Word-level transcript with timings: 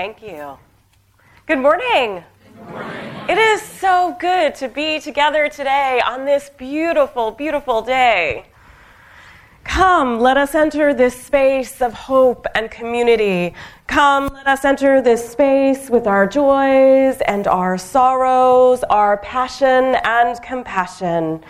Thank 0.00 0.22
you. 0.22 0.56
Good 1.44 1.58
morning. 1.58 2.24
Good 2.56 2.70
morning. 2.70 3.28
It 3.28 3.36
is 3.36 3.60
so 3.60 4.16
good 4.18 4.54
to 4.54 4.66
be 4.66 4.98
together 4.98 5.50
today 5.50 6.00
on 6.06 6.24
this 6.24 6.48
beautiful, 6.56 7.32
beautiful 7.32 7.82
day. 7.82 8.46
Come, 9.62 10.18
let 10.18 10.38
us 10.38 10.54
enter 10.54 10.94
this 10.94 11.22
space 11.22 11.82
of 11.82 11.92
hope 11.92 12.46
and 12.54 12.70
community. 12.70 13.52
Come, 13.88 14.28
let 14.28 14.46
us 14.46 14.64
enter 14.64 15.02
this 15.02 15.32
space 15.32 15.90
with 15.90 16.06
our 16.06 16.26
joys 16.26 17.20
and 17.26 17.46
our 17.46 17.76
sorrows, 17.76 18.82
our 18.84 19.18
passion 19.18 19.96
and 20.02 20.42
compassion. 20.42 21.44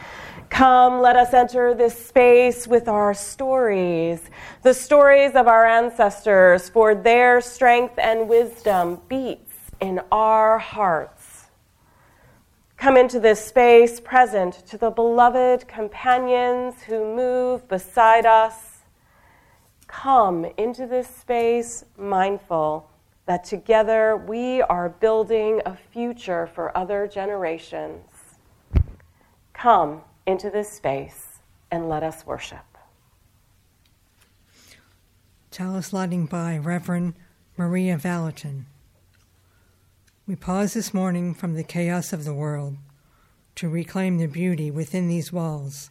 Come, 0.51 1.01
let 1.01 1.17
us 1.17 1.33
enter 1.33 1.75
this 1.75 1.97
space 2.09 2.67
with 2.67 2.89
our 2.89 3.15
stories, 3.15 4.21
the 4.63 4.75
stories 4.75 5.35
of 5.35 5.47
our 5.47 5.65
ancestors, 5.65 6.69
for 6.69 6.95
their 6.95 7.41
strength 7.41 7.99
and 7.99 8.29
wisdom 8.29 9.01
beats 9.09 9.55
in 9.81 10.01
our 10.11 10.59
hearts. 10.59 11.47
Come 12.77 12.97
into 12.97 13.21
this 13.21 13.43
space 13.43 14.01
present 14.01 14.67
to 14.67 14.77
the 14.77 14.91
beloved 14.91 15.69
companions 15.69 16.83
who 16.83 17.15
move 17.15 17.69
beside 17.69 18.27
us. 18.27 18.79
Come 19.87 20.47
into 20.59 20.87
this 20.87 21.09
space 21.09 21.85
mindful 21.97 22.91
that 23.27 23.45
together 23.45 24.17
we 24.17 24.63
are 24.63 24.89
building 24.89 25.63
a 25.65 25.77
future 25.77 26.49
for 26.49 26.77
other 26.77 27.07
generations. 27.07 28.09
Come 29.53 30.03
into 30.31 30.49
this 30.49 30.71
space 30.71 31.41
and 31.73 31.89
let 31.89 32.05
us 32.05 32.25
worship. 32.25 32.79
Chalice 35.51 35.93
lighting 35.93 36.27
by 36.27 36.57
Reverend 36.57 37.15
Maria 37.57 37.97
Valentin. 37.97 38.67
We 40.29 40.37
pause 40.37 40.75
this 40.75 40.95
morning 40.95 41.35
from 41.35 41.55
the 41.55 41.65
chaos 41.65 42.13
of 42.13 42.25
the 42.25 42.33
world 42.33 42.77
to 43.57 43.69
reclaim 43.69 44.19
the 44.19 44.29
beauty 44.29 44.71
within 44.71 45.09
these 45.09 45.33
walls 45.33 45.91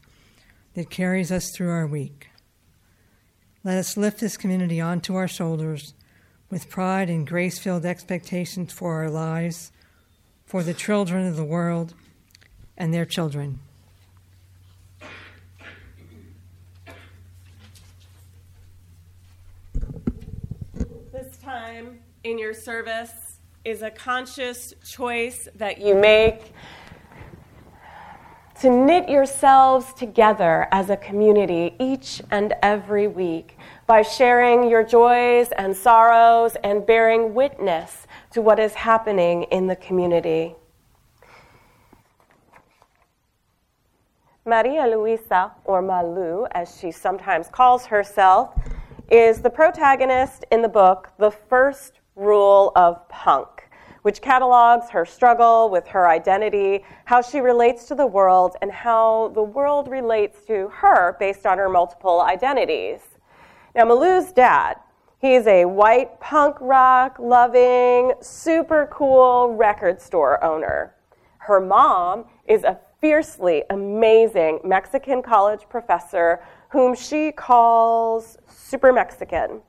that 0.74 0.90
carries 0.90 1.34
us 1.34 1.52
through 1.52 1.72
our 1.72 1.86
week. 1.86 2.30
Let 3.66 3.78
us 3.78 3.98
lift 3.98 4.22
this 4.22 4.38
community 4.38 4.80
onto 4.80 5.16
our 5.16 5.28
shoulders 5.28 5.94
with 6.50 6.70
pride 6.70 7.10
and 7.10 7.28
grace 7.28 7.60
filled 7.60 7.86
expectations 7.86 8.72
for 8.72 8.96
our 8.96 9.10
lives, 9.10 9.74
for 10.46 10.64
the 10.64 10.74
children 10.74 11.28
of 11.28 11.36
the 11.36 11.44
world, 11.44 11.94
and 12.78 12.94
their 12.94 13.06
children. 13.06 13.60
Time 21.70 22.00
in 22.24 22.40
your 22.40 22.54
service 22.54 23.40
is 23.64 23.82
a 23.82 23.92
conscious 23.92 24.74
choice 24.84 25.48
that 25.56 25.80
you 25.80 25.94
make 25.94 26.54
to 28.60 28.70
knit 28.70 29.08
yourselves 29.08 29.94
together 29.94 30.68
as 30.72 30.90
a 30.90 30.98
community 30.98 31.76
each 31.80 32.22
and 32.32 32.54
every 32.64 33.08
week 33.08 33.58
by 33.86 34.02
sharing 34.02 34.70
your 34.70 34.84
joys 34.84 35.50
and 35.58 35.76
sorrows 35.76 36.58
and 36.64 36.86
bearing 36.88 37.34
witness 37.34 38.08
to 38.32 38.42
what 38.42 38.58
is 38.60 38.74
happening 38.74 39.44
in 39.44 39.68
the 39.68 39.76
community. 39.76 40.56
Maria 44.46 44.88
Luisa, 44.88 45.52
or 45.66 45.82
Malu, 45.82 46.48
as 46.52 46.80
she 46.80 46.92
sometimes 46.92 47.48
calls 47.48 47.86
herself, 47.86 48.56
is 49.12 49.42
the 49.42 49.50
protagonist 49.50 50.46
in 50.52 50.62
the 50.62 50.70
book, 50.70 51.12
The 51.18 51.32
First 51.32 52.00
Rule 52.16 52.72
of 52.76 53.08
Punk, 53.10 53.68
which 54.04 54.22
catalogs 54.22 54.90
her 54.92 55.04
struggle 55.04 55.70
with 55.72 55.88
her 55.88 56.08
identity, 56.08 56.86
how 57.06 57.22
she 57.22 57.40
relates 57.40 57.86
to 57.86 57.96
the 57.96 58.06
world, 58.06 58.56
and 58.62 58.72
how 58.72 59.32
the 59.34 59.42
world 59.42 59.88
relates 59.88 60.46
to 60.46 60.68
her 60.70 61.18
based 61.20 61.48
on 61.48 61.58
her 61.58 61.70
multiple 61.70 62.22
identities. 62.22 63.00
Now, 63.74 63.86
Malu's 63.86 64.32
dad, 64.32 64.76
he's 65.20 65.48
a 65.48 65.66
white 65.66 66.20
punk 66.20 66.58
rock 66.60 67.18
loving, 67.20 68.14
super 68.22 68.88
cool 68.92 69.56
record 69.56 70.00
store 70.00 70.44
owner. 70.44 70.94
Her 71.40 71.60
mom 71.60 72.26
is 72.48 72.64
a 72.64 72.80
fiercely 73.02 73.64
amazing 73.72 74.60
Mexican 74.64 75.24
college 75.24 75.62
professor 75.68 76.42
whom 76.70 76.96
she 76.96 77.32
calls 77.32 78.38
Super 78.48 78.94
Mexican. 78.94 79.62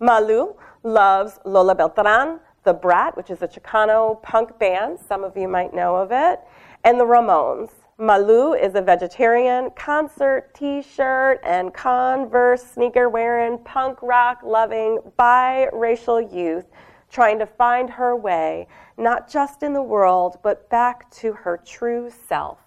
Malu 0.00 0.54
loves 0.82 1.38
Lola 1.44 1.74
Beltran, 1.74 2.40
The 2.64 2.74
Brat, 2.74 3.16
which 3.16 3.30
is 3.30 3.42
a 3.42 3.48
Chicano 3.48 4.22
punk 4.22 4.58
band. 4.58 4.98
Some 4.98 5.24
of 5.24 5.36
you 5.36 5.48
might 5.48 5.72
know 5.72 5.96
of 5.96 6.10
it. 6.12 6.40
And 6.84 6.98
the 6.98 7.04
Ramones. 7.04 7.70
Malu 7.98 8.54
is 8.54 8.74
a 8.74 8.82
vegetarian, 8.82 9.70
concert 9.76 10.52
t 10.54 10.82
shirt 10.82 11.40
and 11.44 11.72
Converse 11.72 12.64
sneaker 12.64 13.08
wearing, 13.08 13.58
punk 13.58 14.02
rock 14.02 14.40
loving, 14.42 14.98
biracial 15.18 16.20
youth 16.34 16.66
trying 17.10 17.38
to 17.38 17.46
find 17.46 17.90
her 17.90 18.16
way, 18.16 18.66
not 18.96 19.30
just 19.30 19.62
in 19.62 19.72
the 19.72 19.82
world, 19.82 20.38
but 20.42 20.68
back 20.70 21.08
to 21.10 21.32
her 21.32 21.60
true 21.64 22.10
self. 22.26 22.58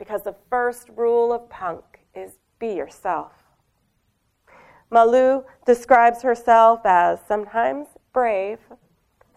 Because 0.00 0.22
the 0.22 0.34
first 0.48 0.88
rule 0.96 1.30
of 1.30 1.46
punk 1.50 1.84
is 2.14 2.38
be 2.58 2.68
yourself. 2.68 3.32
Malu 4.90 5.44
describes 5.66 6.22
herself 6.22 6.80
as 6.86 7.18
sometimes 7.28 7.86
brave, 8.14 8.58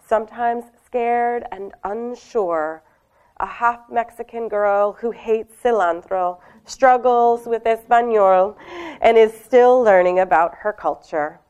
sometimes 0.07 0.63
scared 0.85 1.43
and 1.51 1.73
unsure, 1.83 2.81
a 3.41 3.45
half 3.45 3.81
Mexican 3.91 4.47
girl 4.47 4.93
who 4.93 5.11
hates 5.11 5.53
cilantro, 5.61 6.39
struggles 6.63 7.45
with 7.45 7.67
Espanol, 7.67 8.57
and 9.01 9.17
is 9.17 9.33
still 9.33 9.81
learning 9.81 10.19
about 10.19 10.55
her 10.55 10.71
culture. 10.71 11.41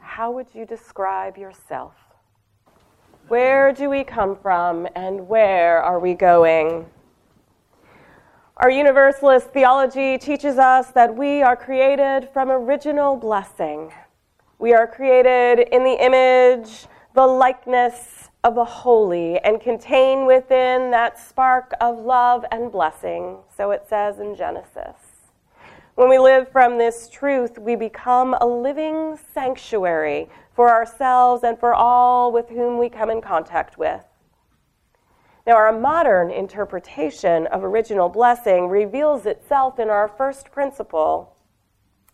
How 0.00 0.32
would 0.32 0.48
you 0.52 0.66
describe 0.66 1.38
yourself? 1.38 1.94
Where 3.28 3.72
do 3.72 3.88
we 3.88 4.02
come 4.02 4.34
from 4.34 4.88
and 4.96 5.28
where 5.28 5.80
are 5.80 6.00
we 6.00 6.14
going? 6.14 6.86
Our 8.62 8.70
Universalist 8.70 9.48
theology 9.48 10.16
teaches 10.18 10.56
us 10.56 10.92
that 10.92 11.16
we 11.16 11.42
are 11.42 11.56
created 11.56 12.28
from 12.32 12.48
original 12.48 13.16
blessing. 13.16 13.92
We 14.60 14.72
are 14.72 14.86
created 14.86 15.66
in 15.72 15.82
the 15.82 16.00
image, 16.00 16.86
the 17.12 17.26
likeness 17.26 18.30
of 18.44 18.54
the 18.54 18.64
holy, 18.64 19.40
and 19.40 19.60
contain 19.60 20.26
within 20.26 20.92
that 20.92 21.18
spark 21.18 21.72
of 21.80 21.98
love 21.98 22.44
and 22.52 22.70
blessing. 22.70 23.38
So 23.56 23.72
it 23.72 23.88
says 23.88 24.20
in 24.20 24.36
Genesis. 24.36 24.94
When 25.96 26.08
we 26.08 26.20
live 26.20 26.48
from 26.52 26.78
this 26.78 27.08
truth, 27.08 27.58
we 27.58 27.74
become 27.74 28.36
a 28.40 28.46
living 28.46 29.18
sanctuary 29.34 30.28
for 30.54 30.70
ourselves 30.70 31.42
and 31.42 31.58
for 31.58 31.74
all 31.74 32.30
with 32.30 32.48
whom 32.48 32.78
we 32.78 32.88
come 32.88 33.10
in 33.10 33.22
contact 33.22 33.76
with. 33.76 34.04
Now, 35.44 35.56
our 35.56 35.72
modern 35.72 36.30
interpretation 36.30 37.48
of 37.48 37.64
original 37.64 38.08
blessing 38.08 38.68
reveals 38.68 39.26
itself 39.26 39.80
in 39.80 39.90
our 39.90 40.06
first 40.06 40.52
principle, 40.52 41.34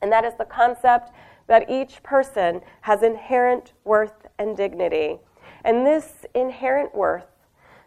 and 0.00 0.10
that 0.10 0.24
is 0.24 0.32
the 0.38 0.46
concept 0.46 1.12
that 1.46 1.68
each 1.68 2.02
person 2.02 2.62
has 2.82 3.02
inherent 3.02 3.74
worth 3.84 4.26
and 4.38 4.56
dignity. 4.56 5.18
And 5.62 5.84
this 5.84 6.24
inherent 6.34 6.94
worth, 6.94 7.26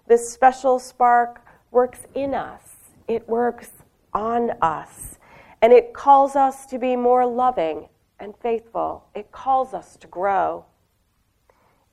this 0.08 0.32
special 0.32 0.78
spark, 0.78 1.44
works 1.72 2.06
in 2.14 2.36
us, 2.36 2.62
it 3.08 3.28
works 3.28 3.70
on 4.14 4.52
us, 4.62 5.18
and 5.64 5.74
it 5.74 5.94
calls 5.94 6.36
us 6.36 6.68
to 6.68 6.78
be 6.78 6.96
more 6.96 7.26
loving 7.26 7.90
and 8.20 8.36
faithful. 8.38 9.06
It 9.16 9.32
calls 9.32 9.74
us 9.74 9.98
to 9.98 10.08
grow. 10.08 10.66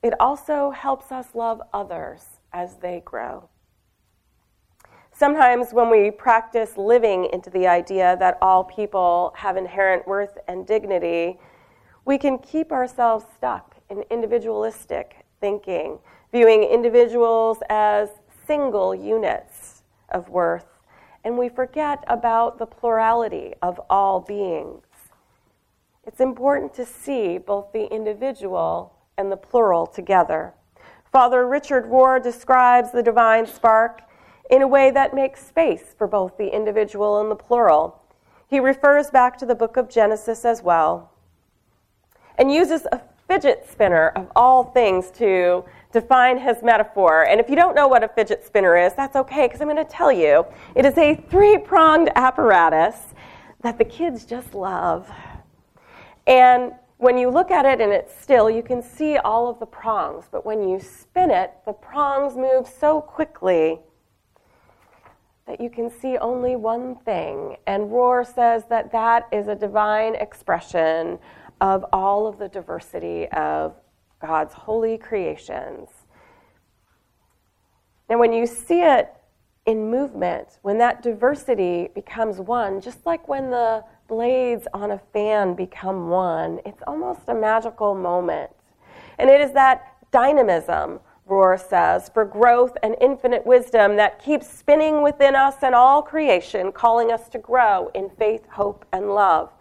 It 0.03 0.13
also 0.19 0.69
helps 0.69 1.11
us 1.11 1.33
love 1.33 1.61
others 1.73 2.38
as 2.53 2.77
they 2.77 3.01
grow. 3.05 3.49
Sometimes, 5.11 5.73
when 5.73 5.89
we 5.89 6.11
practice 6.11 6.77
living 6.77 7.29
into 7.33 7.49
the 7.49 7.67
idea 7.67 8.15
that 8.19 8.37
all 8.41 8.63
people 8.63 9.33
have 9.35 9.57
inherent 9.57 10.07
worth 10.07 10.37
and 10.47 10.65
dignity, 10.65 11.37
we 12.05 12.17
can 12.17 12.37
keep 12.37 12.71
ourselves 12.71 13.25
stuck 13.35 13.75
in 13.89 14.03
individualistic 14.09 15.25
thinking, 15.41 15.99
viewing 16.31 16.63
individuals 16.63 17.57
as 17.69 18.09
single 18.47 18.95
units 18.95 19.83
of 20.09 20.29
worth, 20.29 20.79
and 21.23 21.37
we 21.37 21.49
forget 21.49 22.03
about 22.07 22.57
the 22.57 22.65
plurality 22.65 23.53
of 23.61 23.79
all 23.89 24.21
beings. 24.21 24.85
It's 26.05 26.21
important 26.21 26.73
to 26.75 26.85
see 26.85 27.37
both 27.37 27.71
the 27.73 27.93
individual 27.93 28.95
and 29.17 29.31
the 29.31 29.37
plural 29.37 29.85
together. 29.85 30.53
Father 31.11 31.47
Richard 31.47 31.85
Rohr 31.85 32.21
describes 32.21 32.91
the 32.91 33.03
divine 33.03 33.45
spark 33.47 34.01
in 34.49 34.61
a 34.61 34.67
way 34.67 34.91
that 34.91 35.13
makes 35.13 35.45
space 35.45 35.95
for 35.97 36.07
both 36.07 36.37
the 36.37 36.53
individual 36.53 37.19
and 37.19 37.31
the 37.31 37.35
plural. 37.35 38.01
He 38.47 38.59
refers 38.59 39.09
back 39.09 39.37
to 39.39 39.45
the 39.45 39.55
book 39.55 39.77
of 39.77 39.89
Genesis 39.89 40.45
as 40.45 40.61
well 40.61 41.11
and 42.37 42.51
uses 42.51 42.87
a 42.91 43.01
fidget 43.27 43.67
spinner 43.69 44.09
of 44.09 44.31
all 44.35 44.63
things 44.63 45.11
to 45.11 45.63
define 45.91 46.37
his 46.37 46.63
metaphor. 46.63 47.23
And 47.27 47.39
if 47.39 47.49
you 47.49 47.55
don't 47.55 47.75
know 47.75 47.87
what 47.87 48.03
a 48.03 48.07
fidget 48.07 48.43
spinner 48.45 48.75
is, 48.75 48.93
that's 48.93 49.15
okay, 49.15 49.45
because 49.45 49.61
I'm 49.61 49.67
going 49.67 49.77
to 49.77 49.91
tell 49.91 50.11
you. 50.11 50.45
It 50.73 50.85
is 50.85 50.97
a 50.97 51.15
three 51.29 51.57
pronged 51.57 52.09
apparatus 52.15 52.95
that 53.61 53.77
the 53.77 53.85
kids 53.85 54.25
just 54.25 54.55
love. 54.55 55.11
And 56.25 56.73
when 56.99 57.17
you 57.17 57.29
look 57.29 57.49
at 57.49 57.65
it 57.65 57.79
and 57.79 57.93
it's 57.93 58.13
still, 58.21 58.49
you 58.49 58.61
can 58.61 58.83
see 58.83 59.15
all 59.15 59.49
of 59.49 59.57
the 59.61 59.65
prongs. 59.65 60.25
But 60.29 60.45
when 60.45 60.67
you 60.67 60.81
spin 60.81 61.31
it, 61.31 61.53
the 61.65 61.71
prongs 61.71 62.35
move 62.35 62.67
so 62.67 62.99
quickly 62.99 63.79
that 65.47 65.61
you 65.61 65.69
can 65.69 65.89
see 65.89 66.17
only 66.17 66.57
one 66.57 66.97
thing. 66.97 67.55
And 67.67 67.83
Rohr 67.89 68.25
says 68.25 68.65
that 68.69 68.91
that 68.91 69.29
is 69.31 69.47
a 69.47 69.55
divine 69.55 70.15
expression 70.15 71.19
of 71.61 71.85
all 71.93 72.27
of 72.27 72.37
the 72.37 72.49
diversity 72.49 73.29
of 73.29 73.75
God's 74.21 74.53
holy 74.53 74.97
creations. 74.97 75.87
And 78.09 78.19
when 78.19 78.33
you 78.33 78.45
see 78.45 78.81
it 78.81 79.13
in 79.65 79.89
movement, 79.89 80.59
when 80.63 80.77
that 80.79 81.01
diversity 81.01 81.87
becomes 81.95 82.41
one, 82.41 82.81
just 82.81 83.05
like 83.05 83.25
when 83.29 83.51
the 83.51 83.85
blades 84.09 84.67
on 84.73 84.91
a 84.91 84.99
fan 85.13 85.53
become 85.53 86.09
one, 86.09 86.59
it's 86.65 86.81
almost 86.85 87.21
a 87.29 87.33
magical 87.33 87.95
moment. 87.95 88.49
And 89.17 89.29
it 89.29 89.39
is 89.39 89.53
that 89.53 89.95
dynamism, 90.11 90.99
Rohr 91.29 91.57
says, 91.57 92.09
for 92.09 92.25
growth 92.25 92.75
and 92.83 92.95
infinite 92.99 93.45
wisdom 93.45 93.95
that 93.97 94.21
keeps 94.21 94.49
spinning 94.49 95.03
within 95.03 95.35
us 95.35 95.57
and 95.61 95.75
all 95.75 96.01
creation, 96.01 96.71
calling 96.71 97.11
us 97.11 97.29
to 97.29 97.37
grow 97.37 97.91
in 97.93 98.09
faith, 98.09 98.45
hope, 98.49 98.83
and 98.91 99.13
love. 99.13 99.51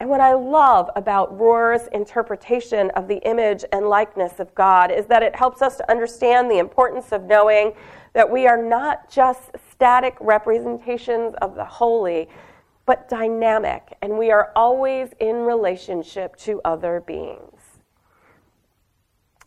And 0.00 0.08
what 0.08 0.20
I 0.20 0.32
love 0.32 0.88
about 0.96 1.36
Rohr's 1.38 1.88
interpretation 1.88 2.90
of 2.90 3.08
the 3.08 3.18
image 3.28 3.64
and 3.72 3.88
likeness 3.88 4.38
of 4.38 4.54
God 4.54 4.90
is 4.90 5.06
that 5.06 5.22
it 5.22 5.36
helps 5.36 5.60
us 5.60 5.76
to 5.76 5.90
understand 5.90 6.50
the 6.50 6.58
importance 6.58 7.12
of 7.12 7.24
knowing 7.24 7.72
that 8.14 8.30
we 8.30 8.46
are 8.46 8.62
not 8.62 9.10
just 9.10 9.50
static 9.70 10.16
representations 10.20 11.34
of 11.42 11.54
the 11.54 11.64
holy, 11.64 12.28
but 12.88 13.06
dynamic, 13.06 13.98
and 14.00 14.16
we 14.16 14.30
are 14.30 14.50
always 14.56 15.10
in 15.20 15.36
relationship 15.36 16.34
to 16.36 16.58
other 16.64 17.02
beings. 17.06 17.60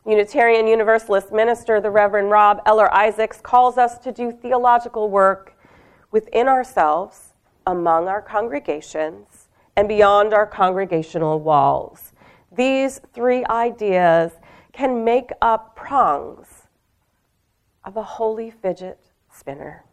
Unitarian 0.06 0.68
Universalist 0.68 1.32
minister, 1.32 1.82
the 1.82 1.90
Reverend 1.90 2.30
Rob 2.30 2.62
Eller 2.68 2.94
Isaacs, 2.94 3.42
calls 3.42 3.80
us 3.80 3.98
to 3.98 4.12
do 4.12 4.32
theological 4.32 5.10
work 5.10 5.58
within 6.12 6.48
ourselves, 6.48 7.34
among 7.66 8.08
our 8.08 8.22
congregations, 8.22 9.48
and 9.76 9.88
beyond 9.88 10.36
our 10.36 10.46
congregational 10.46 11.40
walls. 11.40 12.14
These 12.52 13.02
three 13.12 13.44
ideas 13.46 14.34
can 14.72 15.04
make 15.04 15.32
up 15.42 15.76
prongs 15.76 16.68
of 17.84 17.98
a 17.98 18.04
holy 18.04 18.52
fidget 18.52 19.00
spinner. 19.34 19.84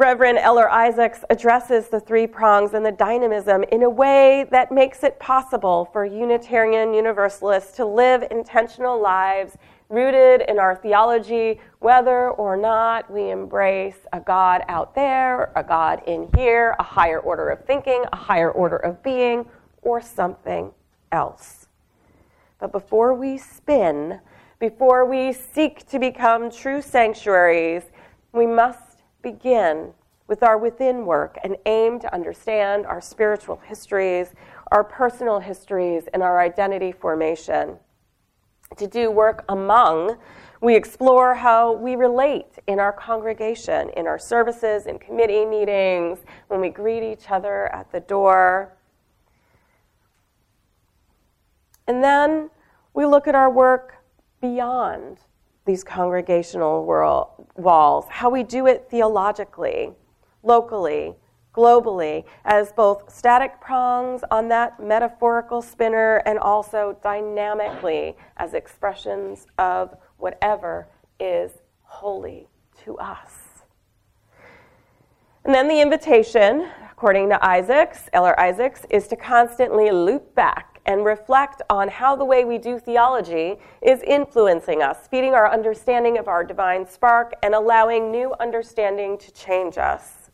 Reverend 0.00 0.38
Eller 0.38 0.70
Isaacs 0.70 1.24
addresses 1.28 1.88
the 1.88 2.00
three 2.00 2.26
prongs 2.26 2.72
and 2.72 2.86
the 2.86 2.90
dynamism 2.90 3.64
in 3.64 3.82
a 3.82 3.90
way 3.90 4.46
that 4.50 4.72
makes 4.72 5.04
it 5.04 5.18
possible 5.18 5.90
for 5.92 6.06
Unitarian 6.06 6.94
Universalists 6.94 7.76
to 7.76 7.84
live 7.84 8.24
intentional 8.30 8.98
lives 8.98 9.58
rooted 9.90 10.40
in 10.48 10.58
our 10.58 10.74
theology, 10.74 11.60
whether 11.80 12.30
or 12.30 12.56
not 12.56 13.10
we 13.12 13.30
embrace 13.30 13.98
a 14.14 14.20
God 14.20 14.62
out 14.68 14.94
there, 14.94 15.52
a 15.54 15.62
God 15.62 16.00
in 16.06 16.30
here, 16.34 16.76
a 16.78 16.82
higher 16.82 17.18
order 17.18 17.50
of 17.50 17.62
thinking, 17.66 18.02
a 18.10 18.16
higher 18.16 18.50
order 18.50 18.76
of 18.76 19.02
being, 19.02 19.44
or 19.82 20.00
something 20.00 20.72
else. 21.12 21.66
But 22.58 22.72
before 22.72 23.12
we 23.12 23.36
spin, 23.36 24.20
before 24.60 25.04
we 25.04 25.34
seek 25.34 25.86
to 25.90 25.98
become 25.98 26.50
true 26.50 26.80
sanctuaries, 26.80 27.82
we 28.32 28.46
must 28.46 28.89
begin 29.22 29.92
with 30.26 30.42
our 30.42 30.56
within 30.56 31.06
work 31.06 31.38
and 31.42 31.56
aim 31.66 31.98
to 31.98 32.14
understand 32.14 32.86
our 32.86 33.00
spiritual 33.00 33.60
histories, 33.66 34.32
our 34.70 34.84
personal 34.84 35.40
histories, 35.40 36.04
and 36.14 36.22
our 36.22 36.40
identity 36.40 36.92
formation 36.92 37.76
to 38.76 38.86
do 38.86 39.10
work 39.10 39.44
among. 39.48 40.16
We 40.60 40.76
explore 40.76 41.34
how 41.34 41.72
we 41.72 41.96
relate 41.96 42.58
in 42.66 42.78
our 42.78 42.92
congregation, 42.92 43.90
in 43.96 44.06
our 44.06 44.18
services, 44.18 44.86
in 44.86 44.98
committee 44.98 45.44
meetings, 45.44 46.20
when 46.48 46.60
we 46.60 46.68
greet 46.68 47.02
each 47.02 47.30
other 47.30 47.66
at 47.74 47.90
the 47.90 48.00
door. 48.00 48.72
And 51.88 52.04
then 52.04 52.50
we 52.94 53.04
look 53.04 53.26
at 53.26 53.34
our 53.34 53.50
work 53.50 53.96
beyond 54.40 55.18
these 55.66 55.84
congregational 55.84 56.84
world, 56.84 57.28
walls, 57.56 58.06
how 58.08 58.30
we 58.30 58.42
do 58.42 58.66
it 58.66 58.88
theologically, 58.90 59.92
locally, 60.42 61.14
globally 61.54 62.24
as 62.44 62.72
both 62.72 63.12
static 63.12 63.60
prongs 63.60 64.22
on 64.30 64.48
that 64.48 64.80
metaphorical 64.80 65.60
spinner 65.60 66.22
and 66.26 66.38
also 66.38 66.96
dynamically 67.02 68.16
as 68.36 68.54
expressions 68.54 69.46
of 69.58 69.96
whatever 70.18 70.86
is 71.18 71.52
holy 71.82 72.48
to 72.84 72.96
us. 72.98 73.64
And 75.44 75.54
then 75.54 75.68
the 75.68 75.80
invitation, 75.80 76.68
according 76.90 77.30
to 77.30 77.44
Isaacs, 77.44 78.08
Eller 78.12 78.38
Isaacs, 78.38 78.86
is 78.90 79.08
to 79.08 79.16
constantly 79.16 79.90
loop 79.90 80.34
back 80.34 80.69
and 80.86 81.04
reflect 81.04 81.62
on 81.70 81.88
how 81.88 82.16
the 82.16 82.24
way 82.24 82.44
we 82.44 82.58
do 82.58 82.78
theology 82.78 83.56
is 83.82 84.02
influencing 84.02 84.82
us, 84.82 85.06
feeding 85.08 85.34
our 85.34 85.50
understanding 85.50 86.18
of 86.18 86.28
our 86.28 86.42
divine 86.42 86.86
spark, 86.86 87.34
and 87.42 87.54
allowing 87.54 88.10
new 88.10 88.34
understanding 88.40 89.18
to 89.18 89.32
change 89.32 89.78
us. 89.78 90.30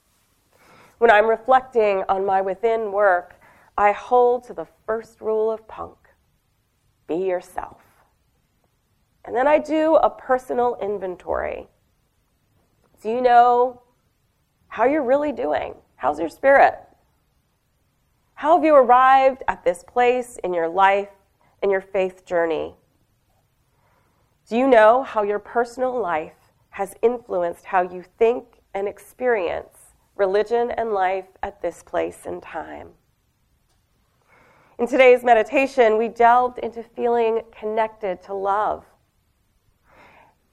When 0.98 1.10
I'm 1.10 1.26
reflecting 1.26 2.04
on 2.08 2.24
my 2.24 2.40
within 2.40 2.92
work, 2.92 3.38
I 3.76 3.92
hold 3.92 4.44
to 4.44 4.54
the 4.54 4.66
first 4.86 5.20
rule 5.20 5.50
of 5.50 5.66
punk 5.68 5.96
be 7.06 7.16
yourself. 7.16 7.80
And 9.24 9.34
then 9.34 9.46
I 9.46 9.58
do 9.58 9.96
a 9.96 10.10
personal 10.10 10.76
inventory. 10.80 11.68
Do 13.02 13.10
you 13.10 13.20
know 13.20 13.82
how 14.68 14.84
you're 14.84 15.02
really 15.02 15.32
doing? 15.32 15.74
How's 15.96 16.18
your 16.18 16.28
spirit? 16.28 16.78
How 18.36 18.56
have 18.56 18.64
you 18.64 18.74
arrived 18.74 19.42
at 19.48 19.64
this 19.64 19.84
place 19.84 20.38
in 20.42 20.54
your 20.54 20.68
life 20.68 21.08
in 21.62 21.70
your 21.70 21.80
faith 21.80 22.24
journey? 22.24 22.74
Do 24.48 24.56
you 24.56 24.68
know 24.68 25.02
how 25.02 25.24
your 25.24 25.38
personal 25.38 26.00
life 26.00 26.32
has 26.70 26.94
influenced 27.02 27.64
how 27.64 27.82
you 27.82 28.04
think 28.18 28.44
and 28.74 28.86
experience 28.86 29.76
religion 30.16 30.70
and 30.72 30.92
life 30.92 31.26
at 31.42 31.62
this 31.62 31.82
place 31.82 32.20
and 32.26 32.42
time. 32.42 32.88
In 34.78 34.86
today's 34.86 35.22
meditation, 35.22 35.96
we 35.96 36.08
delved 36.08 36.58
into 36.58 36.82
feeling 36.82 37.42
connected 37.58 38.22
to 38.24 38.34
love. 38.34 38.84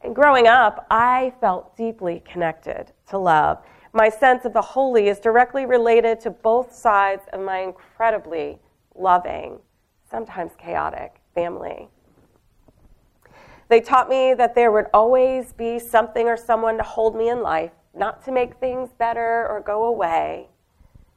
And 0.01 0.15
growing 0.15 0.47
up, 0.47 0.85
I 0.89 1.33
felt 1.41 1.75
deeply 1.75 2.23
connected 2.25 2.91
to 3.09 3.17
love. 3.17 3.59
My 3.95 4.09
sense 4.09 4.43
of 4.43 4.53
the 4.53 4.61
holy 4.61 5.07
is 5.07 5.19
directly 5.19 5.67
related 5.67 6.19
to 6.21 6.31
both 6.31 6.73
sides 6.73 7.21
of 7.31 7.41
my 7.41 7.59
incredibly 7.59 8.57
loving, 8.95 9.59
sometimes 10.09 10.53
chaotic 10.57 11.21
family. 11.35 11.89
They 13.69 13.81
taught 13.81 14.09
me 14.09 14.33
that 14.33 14.55
there 14.55 14.71
would 14.71 14.87
always 14.95 15.53
be 15.53 15.77
something 15.77 16.27
or 16.27 16.37
someone 16.37 16.77
to 16.77 16.83
hold 16.83 17.15
me 17.15 17.29
in 17.29 17.43
life 17.43 17.71
not 17.93 18.25
to 18.25 18.31
make 18.31 18.55
things 18.55 18.89
better 18.97 19.47
or 19.47 19.61
go 19.63 19.85
away, 19.85 20.47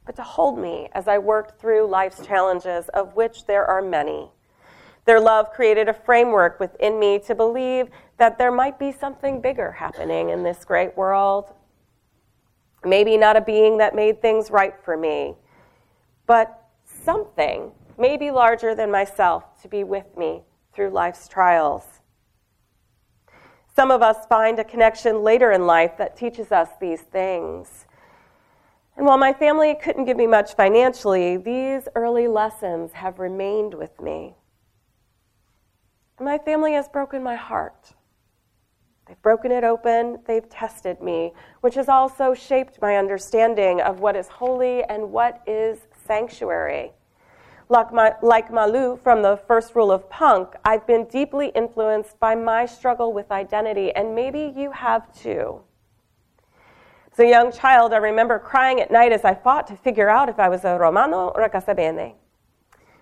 but 0.05 0.15
to 0.15 0.21
hold 0.21 0.59
me 0.59 0.87
as 0.93 1.07
I 1.07 1.17
worked 1.17 1.59
through 1.59 1.87
life's 1.87 2.25
challenges, 2.25 2.89
of 2.89 3.15
which 3.15 3.47
there 3.47 3.65
are 3.65 3.81
many. 3.81 4.29
Their 5.05 5.19
love 5.19 5.51
created 5.51 5.89
a 5.89 5.93
framework 5.93 6.59
within 6.59 6.99
me 6.99 7.17
to 7.19 7.33
believe 7.33 7.87
that 8.17 8.37
there 8.37 8.51
might 8.51 8.77
be 8.77 8.91
something 8.91 9.41
bigger 9.41 9.71
happening 9.71 10.29
in 10.29 10.43
this 10.43 10.63
great 10.63 10.95
world. 10.95 11.53
Maybe 12.87 13.17
not 13.17 13.35
a 13.35 13.41
being 13.41 13.77
that 13.77 13.95
made 13.95 14.21
things 14.21 14.49
right 14.49 14.73
for 14.83 14.95
me, 14.95 15.35
but 16.25 16.63
something, 16.85 17.71
maybe 17.97 18.31
larger 18.31 18.73
than 18.75 18.89
myself, 18.91 19.61
to 19.61 19.67
be 19.67 19.83
with 19.83 20.17
me 20.17 20.43
through 20.73 20.89
life's 20.91 21.27
trials. 21.27 21.83
Some 23.75 23.91
of 23.91 24.01
us 24.01 24.25
find 24.27 24.57
a 24.57 24.63
connection 24.63 25.23
later 25.23 25.51
in 25.51 25.67
life 25.67 25.97
that 25.97 26.17
teaches 26.17 26.51
us 26.51 26.69
these 26.79 27.01
things. 27.01 27.85
And 28.95 29.05
while 29.05 29.17
my 29.17 29.33
family 29.33 29.75
couldn't 29.75 30.05
give 30.05 30.17
me 30.17 30.25
much 30.25 30.55
financially, 30.55 31.37
these 31.37 31.87
early 31.93 32.27
lessons 32.27 32.93
have 32.93 33.19
remained 33.19 33.75
with 33.75 34.01
me. 34.01 34.35
My 36.19 36.39
family 36.39 36.73
has 36.73 36.89
broken 36.89 37.21
my 37.21 37.35
heart. 37.35 37.93
They've 39.07 39.21
broken 39.21 39.51
it 39.51 39.63
open, 39.63 40.19
they've 40.25 40.47
tested 40.49 41.01
me, 41.01 41.33
which 41.61 41.75
has 41.75 41.87
also 41.87 42.33
shaped 42.33 42.81
my 42.81 42.97
understanding 42.97 43.79
of 43.79 43.99
what 43.99 44.15
is 44.15 44.27
holy 44.27 44.83
and 44.83 45.11
what 45.11 45.41
is 45.47 45.87
sanctuary. 46.05 46.91
Like, 47.69 47.93
my, 47.93 48.13
like 48.21 48.51
Malu 48.51 48.97
from 49.03 49.21
the 49.21 49.37
first 49.47 49.75
rule 49.75 49.91
of 49.91 50.09
punk, 50.09 50.55
I've 50.63 50.85
been 50.87 51.05
deeply 51.05 51.49
influenced 51.49 52.19
by 52.19 52.35
my 52.35 52.65
struggle 52.65 53.13
with 53.13 53.31
identity, 53.31 53.91
and 53.93 54.15
maybe 54.15 54.53
you 54.55 54.71
have 54.71 55.13
too. 55.13 55.61
As 57.11 57.19
a 57.19 57.27
young 57.27 57.51
child, 57.51 57.93
I 57.93 57.97
remember 57.97 58.39
crying 58.39 58.79
at 58.79 58.91
night 58.91 59.11
as 59.11 59.25
I 59.25 59.33
fought 59.33 59.67
to 59.67 59.75
figure 59.75 60.09
out 60.09 60.29
if 60.29 60.39
I 60.39 60.49
was 60.49 60.63
a 60.65 60.77
Romano 60.77 61.29
or 61.35 61.41
a 61.41 61.49
Casabene, 61.49 62.13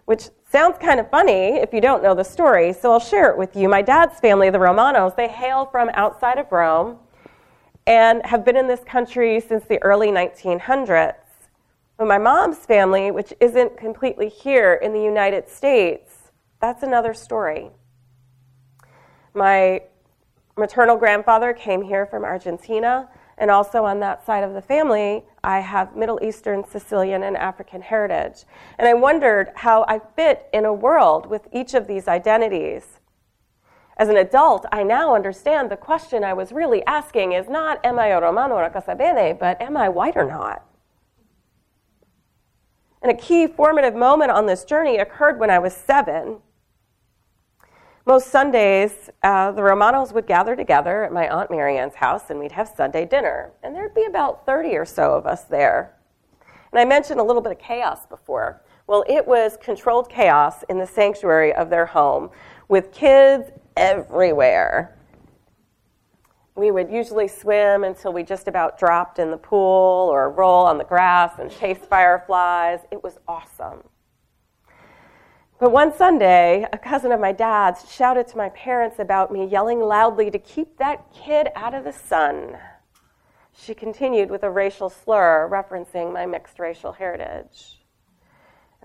which 0.05 0.29
sounds 0.49 0.77
kind 0.79 0.99
of 0.99 1.09
funny 1.09 1.57
if 1.57 1.73
you 1.73 1.81
don't 1.81 2.01
know 2.01 2.13
the 2.13 2.23
story, 2.23 2.71
so 2.71 2.91
I'll 2.91 2.99
share 2.99 3.29
it 3.31 3.37
with 3.37 3.55
you. 3.55 3.67
My 3.67 3.81
dad's 3.81 4.19
family, 4.19 4.49
the 4.49 4.59
Romanos, 4.59 5.13
they 5.17 5.27
hail 5.27 5.65
from 5.65 5.89
outside 5.93 6.37
of 6.37 6.51
Rome 6.51 6.99
and 7.87 8.25
have 8.25 8.45
been 8.45 8.55
in 8.55 8.67
this 8.67 8.83
country 8.83 9.39
since 9.39 9.65
the 9.65 9.81
early 9.83 10.07
1900s. 10.07 11.15
But 11.97 12.07
my 12.07 12.17
mom's 12.17 12.59
family, 12.59 13.11
which 13.11 13.33
isn't 13.39 13.77
completely 13.77 14.29
here 14.29 14.73
in 14.73 14.93
the 14.93 15.01
United 15.01 15.49
States, 15.49 16.31
that's 16.59 16.83
another 16.83 17.13
story. 17.13 17.69
My 19.33 19.81
maternal 20.57 20.97
grandfather 20.97 21.53
came 21.53 21.81
here 21.81 22.05
from 22.05 22.23
Argentina, 22.23 23.09
and 23.37 23.51
also 23.51 23.83
on 23.83 23.99
that 23.99 24.25
side 24.25 24.43
of 24.43 24.53
the 24.53 24.61
family, 24.61 25.25
I 25.45 25.59
have 25.59 25.95
Middle 25.95 26.19
Eastern, 26.23 26.63
Sicilian, 26.63 27.21
and 27.21 27.37
African 27.37 27.81
heritage. 27.81 28.45
And 28.79 28.87
I 28.87 28.95
wondered 28.95 29.51
how 29.55 29.85
I 29.87 29.99
fit 29.99 30.49
in 30.51 30.65
a 30.65 30.73
world 30.73 31.27
with 31.27 31.47
each 31.53 31.75
of 31.75 31.85
these 31.85 32.07
identities. 32.07 32.99
As 33.97 34.09
an 34.09 34.17
adult, 34.17 34.65
I 34.71 34.81
now 34.81 35.13
understand 35.13 35.69
the 35.69 35.77
question 35.77 36.23
I 36.23 36.33
was 36.33 36.51
really 36.51 36.83
asking 36.85 37.33
is 37.33 37.47
not, 37.47 37.79
am 37.85 37.99
I 37.99 38.07
a 38.07 38.19
Romano 38.19 38.55
or 38.55 38.63
a 38.63 38.71
Casabene, 38.71 39.37
but 39.39 39.61
am 39.61 39.77
I 39.77 39.87
white 39.87 40.17
or 40.17 40.25
not? 40.25 40.65
And 43.03 43.11
a 43.11 43.15
key 43.15 43.45
formative 43.45 43.93
moment 43.93 44.31
on 44.31 44.47
this 44.47 44.65
journey 44.65 44.97
occurred 44.97 45.39
when 45.39 45.51
I 45.51 45.59
was 45.59 45.75
seven. 45.75 46.39
Most 48.05 48.27
Sundays, 48.27 49.09
uh, 49.23 49.51
the 49.51 49.63
Romanos 49.63 50.13
would 50.13 50.27
gather 50.27 50.55
together 50.55 51.03
at 51.03 51.11
my 51.11 51.27
Aunt 51.27 51.49
Marianne's 51.49 51.95
house 51.95 52.29
and 52.29 52.39
we'd 52.39 52.51
have 52.51 52.67
Sunday 52.67 53.05
dinner. 53.05 53.51
And 53.63 53.75
there'd 53.75 53.95
be 53.95 54.05
about 54.05 54.45
30 54.45 54.75
or 54.75 54.85
so 54.85 55.13
of 55.13 55.25
us 55.25 55.45
there. 55.45 55.95
And 56.71 56.79
I 56.79 56.85
mentioned 56.85 57.19
a 57.19 57.23
little 57.23 57.41
bit 57.41 57.51
of 57.51 57.59
chaos 57.59 58.05
before. 58.05 58.61
Well, 58.87 59.03
it 59.09 59.25
was 59.25 59.57
controlled 59.59 60.09
chaos 60.09 60.63
in 60.69 60.77
the 60.77 60.85
sanctuary 60.85 61.53
of 61.53 61.69
their 61.69 61.87
home 61.87 62.29
with 62.67 62.91
kids 62.91 63.49
everywhere 63.75 64.95
we 66.55 66.71
would 66.71 66.89
usually 66.89 67.27
swim 67.27 67.83
until 67.83 68.13
we 68.13 68.23
just 68.23 68.47
about 68.47 68.79
dropped 68.79 69.19
in 69.19 69.29
the 69.29 69.37
pool 69.37 70.09
or 70.09 70.31
roll 70.31 70.65
on 70.65 70.77
the 70.77 70.85
grass 70.85 71.33
and 71.37 71.51
chase 71.51 71.85
fireflies. 71.89 72.79
It 72.91 73.03
was 73.03 73.19
awesome. 73.27 73.83
But 75.65 75.71
one 75.71 75.97
Sunday, 75.97 76.67
a 76.71 76.77
cousin 76.77 77.11
of 77.11 77.19
my 77.19 77.31
dad's 77.31 77.91
shouted 77.91 78.27
to 78.27 78.37
my 78.37 78.49
parents 78.49 78.99
about 78.99 79.31
me 79.31 79.47
yelling 79.47 79.79
loudly 79.79 80.29
to 80.29 80.37
keep 80.37 80.77
that 80.77 81.11
kid 81.11 81.47
out 81.55 81.73
of 81.73 81.85
the 81.85 81.91
sun. 81.91 82.59
She 83.51 83.73
continued 83.73 84.29
with 84.29 84.43
a 84.43 84.49
racial 84.51 84.91
slur 84.91 85.49
referencing 85.51 86.13
my 86.13 86.27
mixed 86.27 86.59
racial 86.59 86.91
heritage. 86.91 87.83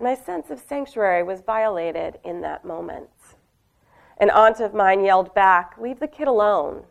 My 0.01 0.15
sense 0.15 0.49
of 0.49 0.59
sanctuary 0.59 1.21
was 1.21 1.41
violated 1.41 2.17
in 2.23 2.41
that 2.41 2.65
moment. 2.65 3.11
An 4.17 4.31
aunt 4.31 4.59
of 4.59 4.73
mine 4.73 5.03
yelled 5.03 5.35
back, 5.35 5.75
Leave 5.77 5.99
the 5.99 6.07
kid 6.07 6.27
alone. 6.27 6.85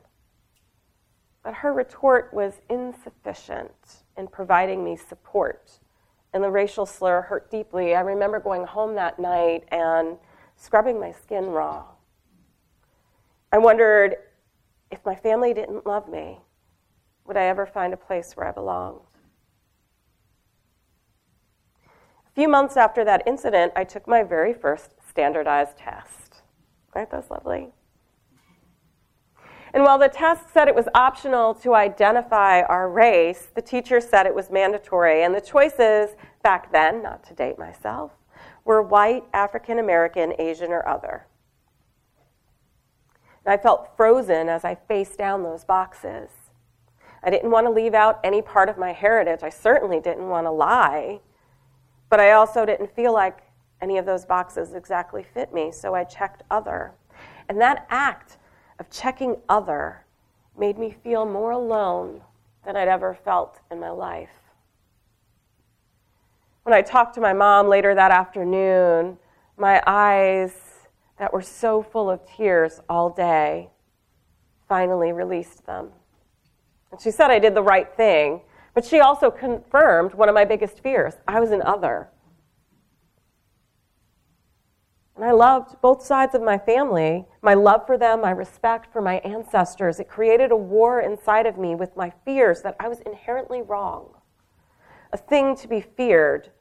But 1.43 1.55
her 1.55 1.73
retort 1.73 2.33
was 2.33 2.61
insufficient 2.69 4.05
in 4.17 4.29
providing 4.29 4.85
me 4.85 4.95
support. 4.95 5.81
And 6.33 6.45
the 6.45 6.51
racial 6.51 6.87
slur 6.87 7.23
hurt 7.23 7.51
deeply. 7.51 7.95
I 7.95 8.01
remember 8.01 8.39
going 8.39 8.65
home 8.65 8.95
that 8.95 9.19
night 9.19 9.65
and 9.69 10.17
scrubbing 10.57 11.01
my 11.01 11.13
skin 11.13 11.47
raw. 11.47 11.85
I 13.53 13.59
wondered 13.59 14.17
if 14.91 15.05
my 15.05 15.15
family 15.15 15.55
didn't 15.55 15.87
love 15.87 16.09
me, 16.09 16.39
would 17.27 17.37
I 17.37 17.45
ever 17.45 17.67
find 17.67 17.93
a 17.93 17.97
place 17.97 18.37
where 18.37 18.47
I 18.47 18.53
belonged? 18.53 19.01
A 21.87 22.33
few 22.33 22.49
months 22.49 22.77
after 22.77 23.05
that 23.05 23.23
incident, 23.27 23.73
I 23.75 23.85
took 23.85 24.07
my 24.07 24.23
very 24.23 24.55
first 24.55 24.95
standardized 25.09 25.77
test. 25.77 26.43
Aren't 26.95 27.11
those 27.11 27.29
lovely? 27.31 27.73
And 29.73 29.85
while 29.85 29.99
the 29.99 30.09
test 30.09 30.53
said 30.53 30.69
it 30.69 30.75
was 30.75 30.89
optional 30.95 31.55
to 31.57 31.75
identify 31.75 32.63
our 32.63 32.91
race, 32.91 33.49
the 33.55 33.63
teacher 33.63 34.01
said 34.01 34.27
it 34.27 34.35
was 34.35 34.51
mandatory. 34.51 35.23
And 35.23 35.35
the 35.35 35.41
choices 35.41 36.11
back 36.43 36.73
then, 36.73 37.03
not 37.03 37.23
to 37.25 37.35
date 37.35 37.59
myself, 37.59 38.13
were 38.65 38.83
white, 38.83 39.25
African 39.33 39.79
American, 39.79 40.35
Asian, 40.39 40.71
or 40.71 40.87
other. 40.89 41.27
And 43.45 43.53
I 43.53 43.63
felt 43.63 43.97
frozen 43.97 44.49
as 44.49 44.65
I 44.65 44.75
faced 44.75 45.17
down 45.17 45.43
those 45.43 45.65
boxes. 45.65 46.31
I 47.23 47.31
didn't 47.31 47.51
want 47.51 47.67
to 47.67 47.71
leave 47.71 47.95
out 47.95 48.19
any 48.25 48.43
part 48.43 48.69
of 48.69 48.79
my 48.79 48.93
heritage. 48.93 49.41
I 49.43 49.51
certainly 49.51 50.01
didn't 50.01 50.29
want 50.29 50.47
to 50.47 50.51
lie. 50.51 51.21
But 52.09 52.21
I 52.21 52.33
also 52.33 52.67
didn't 52.67 52.95
feel 52.95 53.13
like 53.13 53.39
any 53.81 53.99
of 53.99 54.05
those 54.05 54.25
boxes 54.25 54.75
exactly 54.75 55.23
fit 55.23 55.55
me, 55.55 55.71
so 55.71 55.95
I 55.95 56.05
checked 56.05 56.43
other. 56.51 56.93
And 57.49 57.61
that 57.61 57.87
act 57.89 58.37
of 58.81 58.91
checking 58.91 59.37
other 59.49 60.05
made 60.59 60.79
me 60.79 60.97
feel 61.05 61.27
more 61.27 61.53
alone 61.53 62.23
than 62.65 62.77
I'd 62.77 62.89
ever 62.89 63.15
felt 63.15 63.61
in 63.71 63.79
my 63.79 63.91
life. 63.91 64.31
When 66.63 66.75
I 66.75 66.83
talked 66.83 67.15
to 67.15 67.21
my 67.21 67.35
mom 67.35 67.69
later 67.69 67.95
that 67.95 68.11
afternoon, 68.11 69.19
my 69.57 69.83
eyes 69.87 70.53
that 71.19 71.33
were 71.33 71.43
so 71.43 71.83
full 71.83 72.11
of 72.11 72.27
tears 72.27 72.81
all 72.89 73.11
day 73.11 73.69
finally 74.69 75.13
released 75.13 75.67
them. 75.67 75.91
And 76.91 77.01
she 77.01 77.11
said 77.11 77.31
I 77.31 77.39
did 77.39 77.55
the 77.55 77.63
right 77.63 77.95
thing, 77.97 78.41
but 78.75 78.85
she 78.85 79.01
also 79.01 79.31
confirmed 79.31 80.15
one 80.15 80.29
of 80.29 80.35
my 80.35 80.45
biggest 80.45 80.81
fears 80.81 81.15
I 81.29 81.41
was 81.41 81.51
an 81.51 81.63
other. 81.63 82.09
And 85.21 85.29
I 85.29 85.33
loved 85.33 85.79
both 85.83 86.03
sides 86.03 86.35
of 86.35 86.41
my 86.41 86.57
family, 86.57 87.27
my 87.43 87.53
love 87.53 87.87
for 87.87 87.99
them, 87.99 88.23
my 88.23 88.31
respect 88.31 88.91
for 88.91 89.03
my 89.03 89.17
ancestors. 89.17 90.01
It 90.01 90.09
created 90.09 90.51
a 90.51 90.57
war 90.57 91.03
inside 91.03 91.45
of 91.45 91.59
me 91.59 91.75
with 91.75 91.95
my 91.95 92.11
fears 92.25 92.63
that 92.63 92.75
I 92.81 92.89
was 92.89 93.01
inherently 93.01 93.61
wrong, 93.61 94.15
a 95.13 95.19
thing 95.19 95.57
to 95.57 95.69
be 95.69 95.83
feared. 95.83 96.53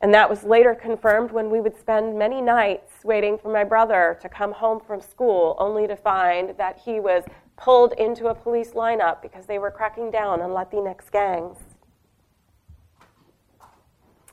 And 0.00 0.12
that 0.12 0.28
was 0.28 0.42
later 0.42 0.74
confirmed 0.74 1.30
when 1.30 1.48
we 1.48 1.60
would 1.60 1.78
spend 1.78 2.18
many 2.18 2.42
nights 2.42 3.04
waiting 3.04 3.38
for 3.38 3.52
my 3.52 3.62
brother 3.62 4.18
to 4.20 4.28
come 4.28 4.50
home 4.50 4.80
from 4.84 5.00
school, 5.00 5.54
only 5.60 5.86
to 5.86 5.94
find 5.94 6.56
that 6.58 6.80
he 6.84 6.98
was 6.98 7.22
pulled 7.56 7.92
into 7.92 8.26
a 8.26 8.34
police 8.34 8.72
lineup 8.72 9.22
because 9.22 9.46
they 9.46 9.60
were 9.60 9.70
cracking 9.70 10.10
down 10.10 10.40
on 10.40 10.50
Latinx 10.50 11.08
gangs. 11.12 11.58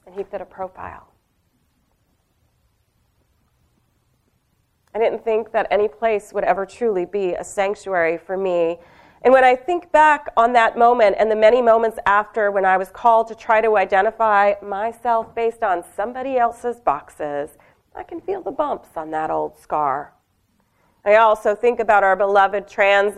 And 0.07 0.15
he 0.15 0.23
fit 0.23 0.41
a 0.41 0.45
profile. 0.45 1.12
I 4.95 4.99
didn't 4.99 5.23
think 5.23 5.51
that 5.51 5.67
any 5.71 5.87
place 5.87 6.31
would 6.33 6.43
ever 6.43 6.65
truly 6.65 7.05
be 7.05 7.33
a 7.33 7.43
sanctuary 7.43 8.17
for 8.17 8.37
me. 8.37 8.77
And 9.23 9.33
when 9.33 9.43
I 9.43 9.55
think 9.55 9.91
back 9.91 10.31
on 10.35 10.53
that 10.53 10.77
moment 10.77 11.15
and 11.17 11.31
the 11.31 11.35
many 11.35 11.61
moments 11.61 11.97
after 12.05 12.51
when 12.51 12.65
I 12.65 12.77
was 12.77 12.89
called 12.89 13.27
to 13.29 13.35
try 13.35 13.61
to 13.61 13.77
identify 13.77 14.53
myself 14.61 15.33
based 15.33 15.63
on 15.63 15.83
somebody 15.95 16.37
else's 16.37 16.79
boxes, 16.79 17.57
I 17.95 18.03
can 18.03 18.19
feel 18.21 18.41
the 18.41 18.51
bumps 18.51 18.89
on 18.95 19.11
that 19.11 19.31
old 19.31 19.57
scar. 19.57 20.13
I 21.05 21.15
also 21.15 21.55
think 21.55 21.79
about 21.79 22.03
our 22.03 22.15
beloved 22.15 22.67
trans 22.67 23.17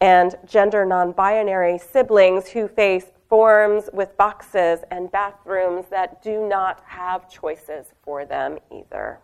and 0.00 0.34
gender 0.46 0.84
non 0.84 1.12
binary 1.12 1.78
siblings 1.78 2.48
who 2.48 2.68
face 2.68 3.06
forms 3.28 3.88
with 3.92 4.16
boxes 4.16 4.80
and 4.90 5.10
bathrooms 5.10 5.86
that 5.90 6.22
do 6.22 6.46
not 6.46 6.82
have 6.86 7.30
choices 7.30 7.86
for 8.02 8.24
them 8.24 8.58
either. 8.70 9.20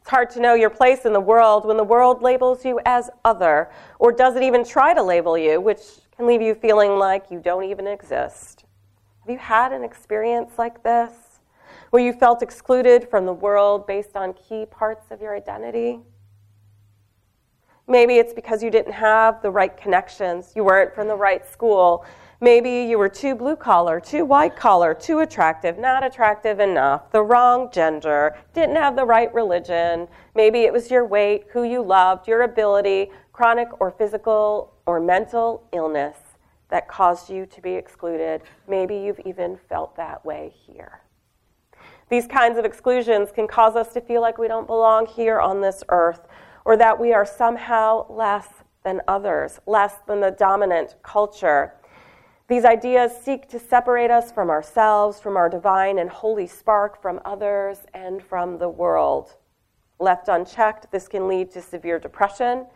It's 0.00 0.08
hard 0.08 0.30
to 0.30 0.40
know 0.40 0.54
your 0.54 0.70
place 0.70 1.04
in 1.04 1.12
the 1.12 1.20
world 1.20 1.66
when 1.66 1.76
the 1.76 1.84
world 1.84 2.22
labels 2.22 2.64
you 2.64 2.80
as 2.86 3.10
other 3.24 3.70
or 3.98 4.12
doesn't 4.12 4.42
even 4.42 4.64
try 4.64 4.94
to 4.94 5.02
label 5.02 5.36
you, 5.36 5.60
which 5.60 5.80
can 6.16 6.26
leave 6.26 6.40
you 6.40 6.54
feeling 6.54 6.92
like 6.96 7.30
you 7.30 7.38
don't 7.38 7.64
even 7.64 7.86
exist. 7.86 8.64
Have 9.20 9.30
you 9.30 9.38
had 9.38 9.72
an 9.72 9.84
experience 9.84 10.52
like 10.58 10.82
this 10.82 11.40
where 11.90 12.02
you 12.02 12.14
felt 12.14 12.42
excluded 12.42 13.08
from 13.10 13.26
the 13.26 13.32
world 13.32 13.86
based 13.86 14.16
on 14.16 14.32
key 14.32 14.64
parts 14.64 15.10
of 15.10 15.20
your 15.20 15.36
identity? 15.36 16.00
Maybe 17.90 18.16
it's 18.16 18.32
because 18.32 18.62
you 18.62 18.70
didn't 18.70 18.92
have 18.92 19.42
the 19.42 19.50
right 19.50 19.76
connections, 19.76 20.52
you 20.56 20.64
weren't 20.64 20.94
from 20.94 21.08
the 21.08 21.16
right 21.16 21.46
school, 21.46 22.06
Maybe 22.42 22.84
you 22.88 22.96
were 22.96 23.10
too 23.10 23.34
blue 23.34 23.54
collar, 23.54 24.00
too 24.00 24.24
white 24.24 24.56
collar, 24.56 24.94
too 24.94 25.18
attractive, 25.18 25.76
not 25.76 26.02
attractive 26.02 26.58
enough, 26.58 27.12
the 27.12 27.22
wrong 27.22 27.68
gender, 27.70 28.34
didn't 28.54 28.76
have 28.76 28.96
the 28.96 29.04
right 29.04 29.32
religion. 29.34 30.08
Maybe 30.34 30.60
it 30.60 30.72
was 30.72 30.90
your 30.90 31.04
weight, 31.04 31.44
who 31.52 31.64
you 31.64 31.82
loved, 31.82 32.26
your 32.26 32.40
ability, 32.40 33.10
chronic 33.34 33.68
or 33.78 33.90
physical 33.90 34.72
or 34.86 35.00
mental 35.00 35.68
illness 35.74 36.16
that 36.70 36.88
caused 36.88 37.28
you 37.28 37.44
to 37.44 37.60
be 37.60 37.72
excluded. 37.72 38.40
Maybe 38.66 38.96
you've 38.96 39.20
even 39.26 39.58
felt 39.68 39.94
that 39.96 40.24
way 40.24 40.54
here. 40.66 41.02
These 42.08 42.26
kinds 42.26 42.56
of 42.56 42.64
exclusions 42.64 43.32
can 43.32 43.46
cause 43.48 43.76
us 43.76 43.92
to 43.92 44.00
feel 44.00 44.22
like 44.22 44.38
we 44.38 44.48
don't 44.48 44.66
belong 44.66 45.04
here 45.04 45.40
on 45.40 45.60
this 45.60 45.84
earth 45.90 46.26
or 46.64 46.76
that 46.76 46.98
we 46.98 47.12
are 47.12 47.26
somehow 47.26 48.06
less 48.10 48.48
than 48.84 49.00
others, 49.06 49.60
less 49.66 49.96
than 50.06 50.20
the 50.20 50.30
dominant 50.30 50.96
culture. 51.02 51.74
These 52.48 52.64
ideas 52.64 53.12
seek 53.16 53.48
to 53.50 53.58
separate 53.58 54.10
us 54.10 54.32
from 54.32 54.50
ourselves, 54.50 55.20
from 55.20 55.36
our 55.36 55.48
divine 55.48 55.98
and 55.98 56.10
holy 56.10 56.46
spark, 56.46 57.00
from 57.00 57.20
others, 57.24 57.78
and 57.94 58.22
from 58.22 58.58
the 58.58 58.68
world. 58.68 59.36
Left 60.00 60.28
unchecked, 60.28 60.90
this 60.90 61.06
can 61.06 61.28
lead 61.28 61.50
to 61.52 61.62
severe 61.62 61.98
depression, 61.98 62.66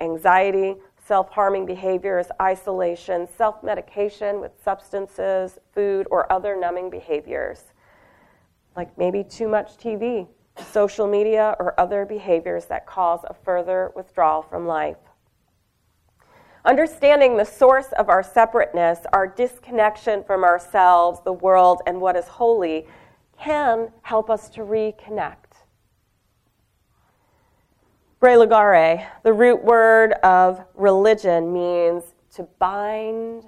anxiety, 0.00 0.76
self 1.06 1.30
harming 1.30 1.66
behaviors, 1.66 2.26
isolation, 2.40 3.28
self 3.36 3.62
medication 3.62 4.40
with 4.40 4.52
substances, 4.64 5.58
food, 5.74 6.06
or 6.10 6.30
other 6.32 6.56
numbing 6.58 6.90
behaviors, 6.90 7.64
like 8.76 8.96
maybe 8.98 9.22
too 9.22 9.46
much 9.48 9.76
TV, 9.76 10.26
social 10.66 11.06
media, 11.06 11.56
or 11.58 11.78
other 11.78 12.04
behaviors 12.04 12.66
that 12.66 12.86
cause 12.86 13.20
a 13.24 13.34
further 13.34 13.92
withdrawal 13.94 14.42
from 14.42 14.66
life. 14.66 14.96
Understanding 16.64 17.36
the 17.36 17.44
source 17.44 17.88
of 17.98 18.08
our 18.08 18.22
separateness, 18.22 19.00
our 19.12 19.26
disconnection 19.26 20.22
from 20.24 20.44
ourselves, 20.44 21.20
the 21.24 21.32
world, 21.32 21.80
and 21.86 22.00
what 22.00 22.16
is 22.16 22.26
holy, 22.26 22.86
can 23.38 23.90
help 24.02 24.28
us 24.28 24.50
to 24.50 24.60
reconnect. 24.60 25.36
Religare, 28.20 29.06
the 29.22 29.32
root 29.32 29.64
word 29.64 30.12
of 30.22 30.62
religion, 30.74 31.52
means 31.52 32.04
to 32.34 32.42
bind 32.58 33.44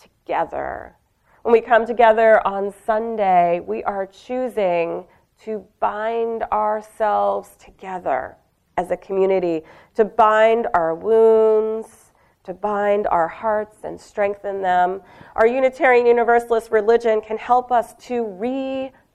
together. 0.00 0.94
When 1.42 1.52
we 1.52 1.60
come 1.60 1.84
together 1.84 2.46
on 2.46 2.72
Sunday, 2.86 3.58
we 3.58 3.82
are 3.82 4.06
choosing 4.06 5.04
to 5.42 5.64
bind 5.80 6.42
ourselves 6.44 7.56
together 7.58 8.36
as 8.76 8.90
a 8.90 8.96
community, 8.96 9.62
to 9.94 10.04
bind 10.04 10.66
our 10.74 10.94
wounds, 10.94 12.12
to 12.44 12.52
bind 12.54 13.06
our 13.08 13.28
hearts 13.28 13.78
and 13.84 14.00
strengthen 14.00 14.62
them. 14.62 15.00
Our 15.36 15.46
Unitarian 15.46 16.06
Universalist 16.06 16.70
religion 16.70 17.20
can 17.20 17.38
help 17.38 17.72
us 17.72 17.94
to 18.06 18.24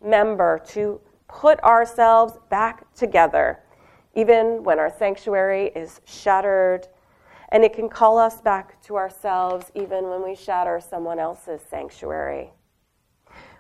remember, 0.02 0.60
to 0.70 1.00
put 1.28 1.60
ourselves 1.64 2.34
back 2.50 2.92
together 2.96 3.60
even 4.16 4.64
when 4.64 4.80
our 4.80 4.90
sanctuary 4.90 5.72
is 5.76 6.02
shattered. 6.06 6.88
And 7.52 7.64
it 7.64 7.74
can 7.74 7.90
call 7.90 8.18
us 8.18 8.42
back 8.42 8.82
to 8.84 8.96
ourselves 8.96 9.72
even 9.76 10.10
when 10.10 10.24
we 10.24 10.36
shatter 10.36 10.80
someone 10.80 11.20
else's 11.20 11.62
sanctuary. 11.62 12.52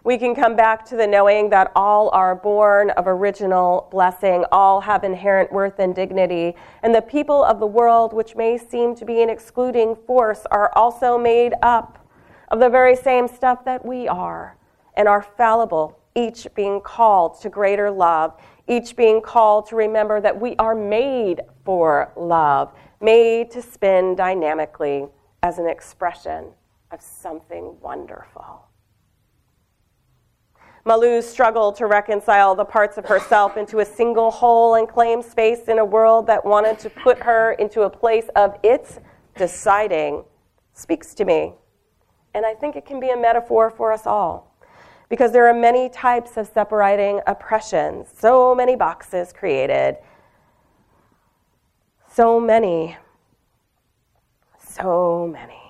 We 0.09 0.17
can 0.17 0.33
come 0.33 0.55
back 0.55 0.85
to 0.85 0.95
the 0.95 1.05
knowing 1.05 1.51
that 1.51 1.71
all 1.75 2.09
are 2.13 2.33
born 2.33 2.89
of 2.89 3.05
original 3.05 3.87
blessing, 3.91 4.43
all 4.51 4.81
have 4.81 5.03
inherent 5.03 5.53
worth 5.53 5.77
and 5.77 5.93
dignity, 5.93 6.55
and 6.81 6.95
the 6.95 7.01
people 7.03 7.43
of 7.43 7.59
the 7.59 7.67
world, 7.67 8.11
which 8.11 8.35
may 8.35 8.57
seem 8.57 8.95
to 8.95 9.05
be 9.05 9.21
an 9.21 9.29
excluding 9.29 9.95
force, 10.07 10.47
are 10.49 10.71
also 10.75 11.15
made 11.15 11.53
up 11.61 12.07
of 12.47 12.59
the 12.59 12.69
very 12.69 12.95
same 12.95 13.27
stuff 13.27 13.63
that 13.65 13.85
we 13.85 14.07
are 14.07 14.57
and 14.95 15.07
are 15.07 15.21
fallible, 15.21 15.99
each 16.15 16.47
being 16.55 16.81
called 16.81 17.39
to 17.41 17.49
greater 17.49 17.91
love, 17.91 18.33
each 18.67 18.95
being 18.95 19.21
called 19.21 19.67
to 19.67 19.75
remember 19.75 20.19
that 20.19 20.41
we 20.41 20.55
are 20.55 20.73
made 20.73 21.41
for 21.63 22.11
love, 22.15 22.73
made 22.99 23.51
to 23.51 23.61
spin 23.61 24.15
dynamically 24.15 25.05
as 25.43 25.59
an 25.59 25.69
expression 25.69 26.45
of 26.89 26.99
something 26.99 27.77
wonderful. 27.79 28.68
Malu 30.85 31.21
struggle 31.21 31.71
to 31.73 31.85
reconcile 31.85 32.55
the 32.55 32.65
parts 32.65 32.97
of 32.97 33.05
herself 33.05 33.57
into 33.57 33.79
a 33.79 33.85
single 33.85 34.31
whole 34.31 34.75
and 34.75 34.87
claim 34.87 35.21
space 35.21 35.67
in 35.67 35.79
a 35.79 35.85
world 35.85 36.27
that 36.27 36.43
wanted 36.45 36.79
to 36.79 36.89
put 36.89 37.19
her 37.19 37.53
into 37.53 37.81
a 37.81 37.89
place 37.89 38.29
of 38.35 38.55
its 38.63 38.99
deciding 39.35 40.23
speaks 40.73 41.13
to 41.15 41.25
me. 41.25 41.53
And 42.33 42.45
I 42.45 42.53
think 42.53 42.75
it 42.75 42.85
can 42.85 42.99
be 42.99 43.09
a 43.09 43.17
metaphor 43.17 43.69
for 43.69 43.91
us 43.91 44.05
all 44.05 44.55
because 45.09 45.31
there 45.31 45.47
are 45.47 45.53
many 45.53 45.89
types 45.89 46.37
of 46.37 46.47
separating 46.47 47.19
oppressions, 47.27 48.07
so 48.15 48.53
many 48.53 48.75
boxes 48.75 49.33
created, 49.33 49.97
so 52.13 52.39
many, 52.39 52.95
so 54.59 55.27
many. 55.27 55.68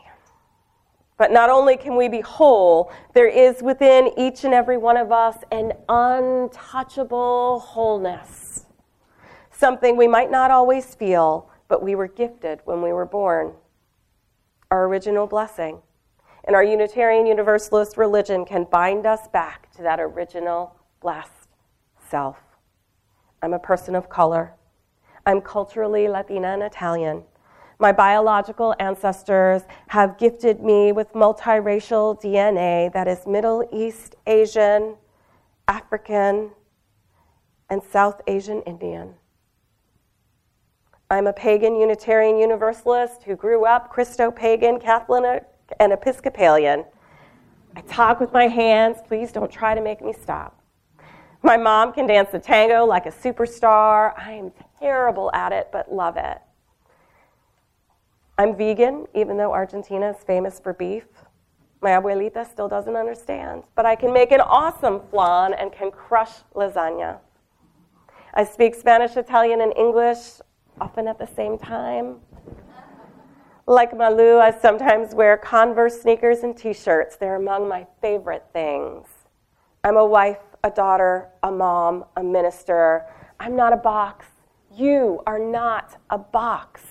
But 1.20 1.34
not 1.34 1.50
only 1.50 1.76
can 1.76 1.98
we 1.98 2.08
be 2.08 2.22
whole, 2.22 2.92
there 3.14 3.28
is 3.28 3.62
within 3.62 4.10
each 4.18 4.46
and 4.46 4.54
every 4.54 4.78
one 4.78 4.96
of 4.96 5.12
us 5.12 5.36
an 5.52 5.74
untouchable 5.90 7.60
wholeness. 7.60 8.66
Something 9.52 9.98
we 9.98 10.08
might 10.08 10.32
not 10.32 10.50
always 10.50 10.96
feel, 10.96 11.50
but 11.68 11.84
we 11.84 11.94
were 11.94 12.08
gifted 12.08 12.62
when 12.64 12.82
we 12.82 12.94
were 12.94 13.06
born. 13.06 13.52
Our 14.72 14.86
original 14.86 15.28
blessing 15.28 15.82
and 16.46 16.56
our 16.56 16.64
Unitarian 16.64 17.26
Universalist 17.26 17.98
religion 17.98 18.46
can 18.46 18.64
bind 18.64 19.06
us 19.06 19.28
back 19.28 19.70
to 19.76 19.82
that 19.82 20.00
original 20.00 20.74
blessed 21.02 21.50
self. 22.10 22.38
I'm 23.42 23.52
a 23.54 23.60
person 23.60 23.94
of 23.94 24.08
color. 24.08 24.54
I'm 25.26 25.42
culturally 25.42 26.08
Latina 26.08 26.54
and 26.54 26.64
Italian. 26.64 27.24
My 27.82 27.94
biological 27.94 28.76
ancestors 28.78 29.62
have 29.88 30.18
gifted 30.18 30.62
me 30.62 30.92
with 30.92 31.14
multiracial 31.14 32.22
DNA 32.22 32.92
that 32.92 33.08
is 33.08 33.26
Middle 33.26 33.66
East 33.72 34.18
Asian, 34.28 34.98
African, 35.66 36.52
and 37.70 37.82
South 37.82 38.22
Asian 38.28 38.62
Indian. 38.64 39.14
I'm 41.10 41.28
a 41.28 41.32
pagan 41.32 41.78
Unitarian 41.78 42.38
Universalist 42.38 43.24
who 43.24 43.38
grew 43.38 43.64
up 43.64 43.90
Christo 43.90 44.30
pagan 44.30 44.78
Catholic 44.82 45.46
and 45.80 45.94
Episcopalian. 45.94 46.84
I 47.78 47.82
talk 47.82 48.20
with 48.20 48.34
my 48.34 48.50
hands. 48.50 48.98
Please 49.08 49.32
don't 49.32 49.50
try 49.50 49.74
to 49.74 49.80
make 49.80 50.02
me 50.02 50.12
stop. 50.12 50.62
My 51.44 51.56
mom 51.56 51.94
can 51.94 52.08
dance 52.08 52.32
the 52.32 52.40
tango 52.40 52.84
like 52.84 53.06
a 53.06 53.12
superstar. 53.12 54.14
I 54.18 54.34
am 54.34 54.52
terrible 54.80 55.32
at 55.34 55.54
it, 55.54 55.70
but 55.72 55.94
love 55.94 56.18
it. 56.18 56.40
I'm 58.40 58.56
vegan, 58.56 59.06
even 59.14 59.36
though 59.36 59.52
Argentina 59.52 60.12
is 60.12 60.24
famous 60.24 60.62
for 60.62 60.72
beef. 60.72 61.04
My 61.82 61.90
abuelita 61.90 62.50
still 62.50 62.70
doesn't 62.70 62.96
understand, 62.96 63.64
but 63.76 63.86
I 63.86 63.98
can 63.98 64.14
make 64.14 64.32
an 64.32 64.40
awesome 64.40 65.02
flan 65.10 65.54
and 65.54 65.74
can 65.74 65.92
crush 65.92 66.32
lasagna. 66.56 67.18
I 68.34 68.46
speak 68.46 68.76
Spanish, 68.76 69.18
Italian, 69.18 69.60
and 69.60 69.74
English 69.76 70.40
often 70.80 71.10
at 71.10 71.20
the 71.20 71.28
same 71.28 71.58
time. 71.58 72.22
Like 73.68 73.94
Malu, 73.94 74.38
I 74.38 74.52
sometimes 74.52 75.14
wear 75.14 75.36
Converse 75.36 76.02
sneakers 76.02 76.40
and 76.40 76.56
t 76.56 76.72
shirts. 76.72 77.18
They're 77.18 77.36
among 77.36 77.68
my 77.68 77.86
favorite 78.02 78.46
things. 78.54 79.06
I'm 79.84 79.98
a 79.98 80.06
wife, 80.06 80.40
a 80.64 80.70
daughter, 80.70 81.28
a 81.44 81.52
mom, 81.52 82.06
a 82.16 82.24
minister. 82.24 83.06
I'm 83.38 83.58
not 83.58 83.74
a 83.74 83.78
box. 83.78 84.28
You 84.74 85.22
are 85.28 85.40
not 85.40 85.98
a 86.10 86.18
box. 86.18 86.84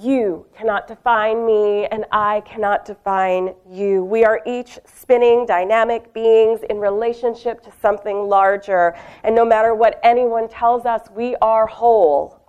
You 0.00 0.46
cannot 0.56 0.86
define 0.86 1.44
me, 1.44 1.86
and 1.86 2.04
I 2.12 2.42
cannot 2.42 2.84
define 2.84 3.54
you. 3.68 4.04
We 4.04 4.24
are 4.24 4.40
each 4.46 4.78
spinning, 4.84 5.44
dynamic 5.44 6.14
beings 6.14 6.60
in 6.70 6.78
relationship 6.78 7.62
to 7.62 7.72
something 7.82 8.28
larger. 8.28 8.96
And 9.24 9.34
no 9.34 9.44
matter 9.44 9.74
what 9.74 9.98
anyone 10.04 10.48
tells 10.48 10.86
us, 10.86 11.08
we 11.16 11.34
are 11.42 11.66
whole. 11.66 12.40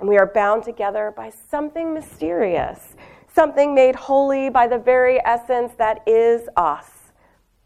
And 0.00 0.08
we 0.08 0.16
are 0.16 0.24
bound 0.24 0.64
together 0.64 1.12
by 1.14 1.30
something 1.50 1.92
mysterious, 1.92 2.96
something 3.30 3.74
made 3.74 3.94
holy 3.94 4.48
by 4.48 4.66
the 4.66 4.78
very 4.78 5.20
essence 5.26 5.74
that 5.76 6.00
is 6.06 6.48
us. 6.56 6.90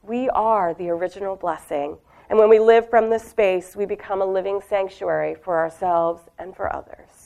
We 0.02 0.28
are 0.30 0.74
the 0.74 0.88
original 0.88 1.36
blessing. 1.36 1.96
And 2.28 2.36
when 2.36 2.48
we 2.48 2.58
live 2.58 2.90
from 2.90 3.08
this 3.08 3.22
space, 3.22 3.76
we 3.76 3.86
become 3.86 4.20
a 4.20 4.26
living 4.26 4.60
sanctuary 4.68 5.36
for 5.36 5.58
ourselves 5.58 6.22
and 6.40 6.56
for 6.56 6.74
others. 6.74 7.17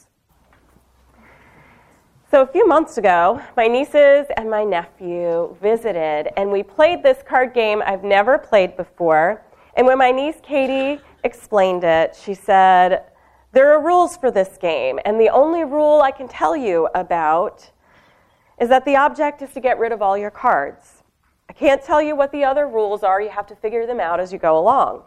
So, 2.33 2.41
a 2.41 2.47
few 2.47 2.67
months 2.67 2.97
ago, 2.97 3.43
my 3.59 3.67
nieces 3.67 4.27
and 4.39 4.49
my 4.49 4.65
nephew 4.65 5.55
visited, 5.61 6.31
and 6.39 6.51
we 6.51 6.63
played 6.63 7.03
this 7.03 7.19
card 7.23 7.53
game 7.53 7.83
I've 7.85 8.05
never 8.05 8.39
played 8.39 8.75
before. 8.75 9.45
And 9.77 9.87
when 9.87 9.99
my 9.99 10.13
niece 10.13 10.37
Katie 10.43 10.99
explained 11.25 11.85
it, 11.85 12.17
she 12.17 12.33
said, 12.33 13.03
there 13.53 13.71
are 13.75 13.85
rules 13.85 14.17
for 14.17 14.31
this 14.31 14.57
game, 14.57 14.99
and 15.05 15.21
the 15.21 15.29
only 15.29 15.65
rule 15.65 16.01
I 16.01 16.11
can 16.11 16.27
tell 16.27 16.57
you 16.57 16.89
about 16.95 17.71
is 18.59 18.71
that 18.71 18.87
the 18.87 18.97
object 18.97 19.43
is 19.43 19.51
to 19.51 19.61
get 19.61 19.79
rid 19.79 19.93
of 19.93 20.01
all 20.01 20.17
your 20.17 20.31
cards. 20.31 21.03
I 21.51 21.53
can't 21.53 21.85
tell 21.85 22.01
you 22.01 22.17
what 22.17 22.33
the 22.33 22.45
other 22.45 22.67
rules 22.67 23.03
are, 23.03 23.21
you 23.21 23.29
have 23.29 23.47
to 23.49 23.57
figure 23.57 23.87
them 23.87 24.01
out 24.01 24.21
as 24.21 24.33
you 24.33 24.39
go 24.39 24.59
along. 24.59 25.03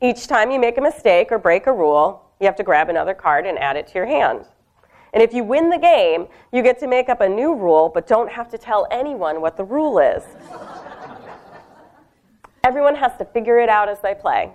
Each 0.00 0.28
time 0.28 0.52
you 0.52 0.60
make 0.60 0.78
a 0.78 0.80
mistake 0.80 1.32
or 1.32 1.40
break 1.40 1.66
a 1.66 1.72
rule, 1.72 2.24
you 2.38 2.46
have 2.46 2.54
to 2.54 2.62
grab 2.62 2.88
another 2.88 3.14
card 3.14 3.46
and 3.46 3.58
add 3.58 3.74
it 3.74 3.88
to 3.88 3.94
your 3.94 4.06
hand. 4.06 4.46
And 5.12 5.22
if 5.22 5.32
you 5.32 5.44
win 5.44 5.70
the 5.70 5.78
game, 5.78 6.26
you 6.52 6.62
get 6.62 6.78
to 6.80 6.86
make 6.86 7.08
up 7.08 7.20
a 7.20 7.28
new 7.28 7.54
rule, 7.54 7.90
but 7.92 8.06
don't 8.06 8.30
have 8.30 8.48
to 8.50 8.58
tell 8.58 8.86
anyone 8.90 9.40
what 9.40 9.56
the 9.56 9.64
rule 9.64 9.98
is. 9.98 10.22
everyone 12.64 12.94
has 12.96 13.16
to 13.18 13.24
figure 13.24 13.58
it 13.58 13.68
out 13.68 13.88
as 13.88 14.00
they 14.00 14.14
play. 14.14 14.52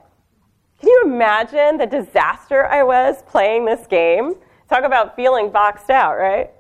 Can 0.80 0.90
you 0.90 1.04
imagine 1.06 1.78
the 1.78 1.88
disaster 1.88 2.66
I 2.66 2.84
was 2.84 3.24
playing 3.24 3.66
this 3.66 3.88
game? 3.88 4.36
Talk 4.70 4.84
about 4.84 5.16
feeling 5.16 5.50
boxed 5.50 5.90
out, 5.90 6.16
right? 6.16 6.52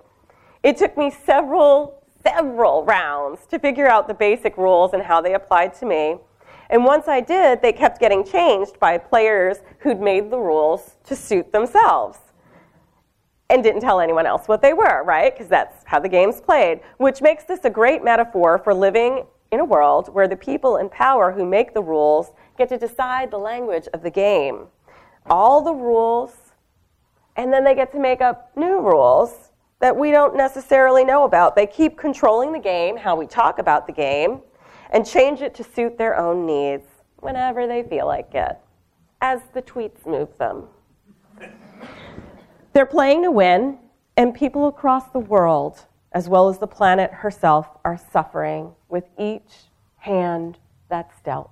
It 0.63 0.77
took 0.77 0.97
me 0.97 1.11
several, 1.25 2.01
several 2.23 2.85
rounds 2.85 3.45
to 3.47 3.59
figure 3.59 3.87
out 3.87 4.07
the 4.07 4.13
basic 4.13 4.57
rules 4.57 4.93
and 4.93 5.03
how 5.03 5.21
they 5.21 5.33
applied 5.33 5.73
to 5.75 5.85
me. 5.85 6.17
And 6.69 6.85
once 6.85 7.07
I 7.07 7.19
did, 7.19 7.61
they 7.61 7.73
kept 7.73 7.99
getting 7.99 8.23
changed 8.23 8.79
by 8.79 8.97
players 8.97 9.57
who'd 9.79 9.99
made 9.99 10.31
the 10.31 10.39
rules 10.39 10.95
to 11.03 11.15
suit 11.15 11.51
themselves 11.51 12.17
and 13.49 13.63
didn't 13.63 13.81
tell 13.81 13.99
anyone 13.99 14.25
else 14.25 14.47
what 14.47 14.61
they 14.61 14.73
were, 14.73 15.03
right? 15.03 15.33
Because 15.33 15.49
that's 15.49 15.83
how 15.85 15.99
the 15.99 16.09
game's 16.09 16.41
played, 16.41 16.79
which 16.97 17.21
makes 17.21 17.43
this 17.43 17.65
a 17.65 17.69
great 17.69 18.03
metaphor 18.03 18.57
for 18.57 18.73
living 18.73 19.25
in 19.51 19.59
a 19.59 19.65
world 19.65 20.13
where 20.13 20.27
the 20.27 20.35
people 20.35 20.77
in 20.77 20.89
power 20.89 21.31
who 21.31 21.45
make 21.45 21.73
the 21.73 21.81
rules 21.81 22.31
get 22.57 22.69
to 22.69 22.77
decide 22.77 23.29
the 23.29 23.37
language 23.37 23.87
of 23.93 24.01
the 24.01 24.09
game. 24.09 24.65
All 25.27 25.61
the 25.61 25.73
rules, 25.73 26.33
and 27.35 27.53
then 27.53 27.63
they 27.63 27.75
get 27.75 27.91
to 27.91 27.99
make 27.99 28.21
up 28.21 28.51
new 28.55 28.79
rules 28.79 29.51
that 29.79 29.95
we 29.95 30.11
don't 30.11 30.35
necessarily 30.35 31.03
know 31.03 31.25
about. 31.25 31.55
They 31.55 31.67
keep 31.67 31.97
controlling 31.97 32.53
the 32.53 32.59
game, 32.59 32.97
how 32.97 33.15
we 33.15 33.27
talk 33.27 33.59
about 33.59 33.85
the 33.85 33.93
game, 33.93 34.39
and 34.91 35.05
change 35.05 35.41
it 35.41 35.53
to 35.55 35.63
suit 35.63 35.97
their 35.97 36.17
own 36.17 36.45
needs 36.45 36.85
whenever 37.17 37.67
they 37.67 37.83
feel 37.83 38.05
like 38.05 38.33
it, 38.33 38.57
as 39.21 39.41
the 39.53 39.61
tweets 39.61 40.05
move 40.05 40.35
them. 40.37 40.67
They're 42.73 42.85
playing 42.87 43.23
to 43.23 43.31
win, 43.31 43.77
and 44.17 44.33
people 44.33 44.67
across 44.67 45.07
the 45.09 45.19
world, 45.19 45.85
as 46.11 46.27
well 46.27 46.49
as 46.49 46.57
the 46.57 46.67
planet 46.67 47.11
herself, 47.11 47.67
are 47.85 47.99
suffering 48.11 48.73
with 48.89 49.05
each 49.17 49.67
hand 49.97 50.57
that's 50.89 51.21
dealt. 51.21 51.51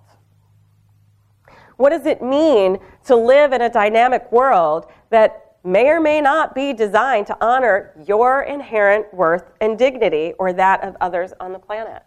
What 1.77 1.91
does 1.91 2.05
it 2.05 2.21
mean 2.21 2.79
to 3.05 3.15
live 3.15 3.53
in 3.53 3.62
a 3.62 3.69
dynamic 3.69 4.31
world 4.31 4.88
that 5.10 5.57
may 5.63 5.89
or 5.89 5.99
may 5.99 6.21
not 6.21 6.55
be 6.55 6.73
designed 6.73 7.27
to 7.27 7.38
honor 7.39 7.93
your 8.05 8.41
inherent 8.41 9.13
worth 9.13 9.51
and 9.62 9.77
dignity 9.77 10.34
or 10.39 10.53
that 10.53 10.84
of 10.84 10.95
others 11.01 11.34
on 11.39 11.53
the 11.53 11.60
planet? 11.60 12.03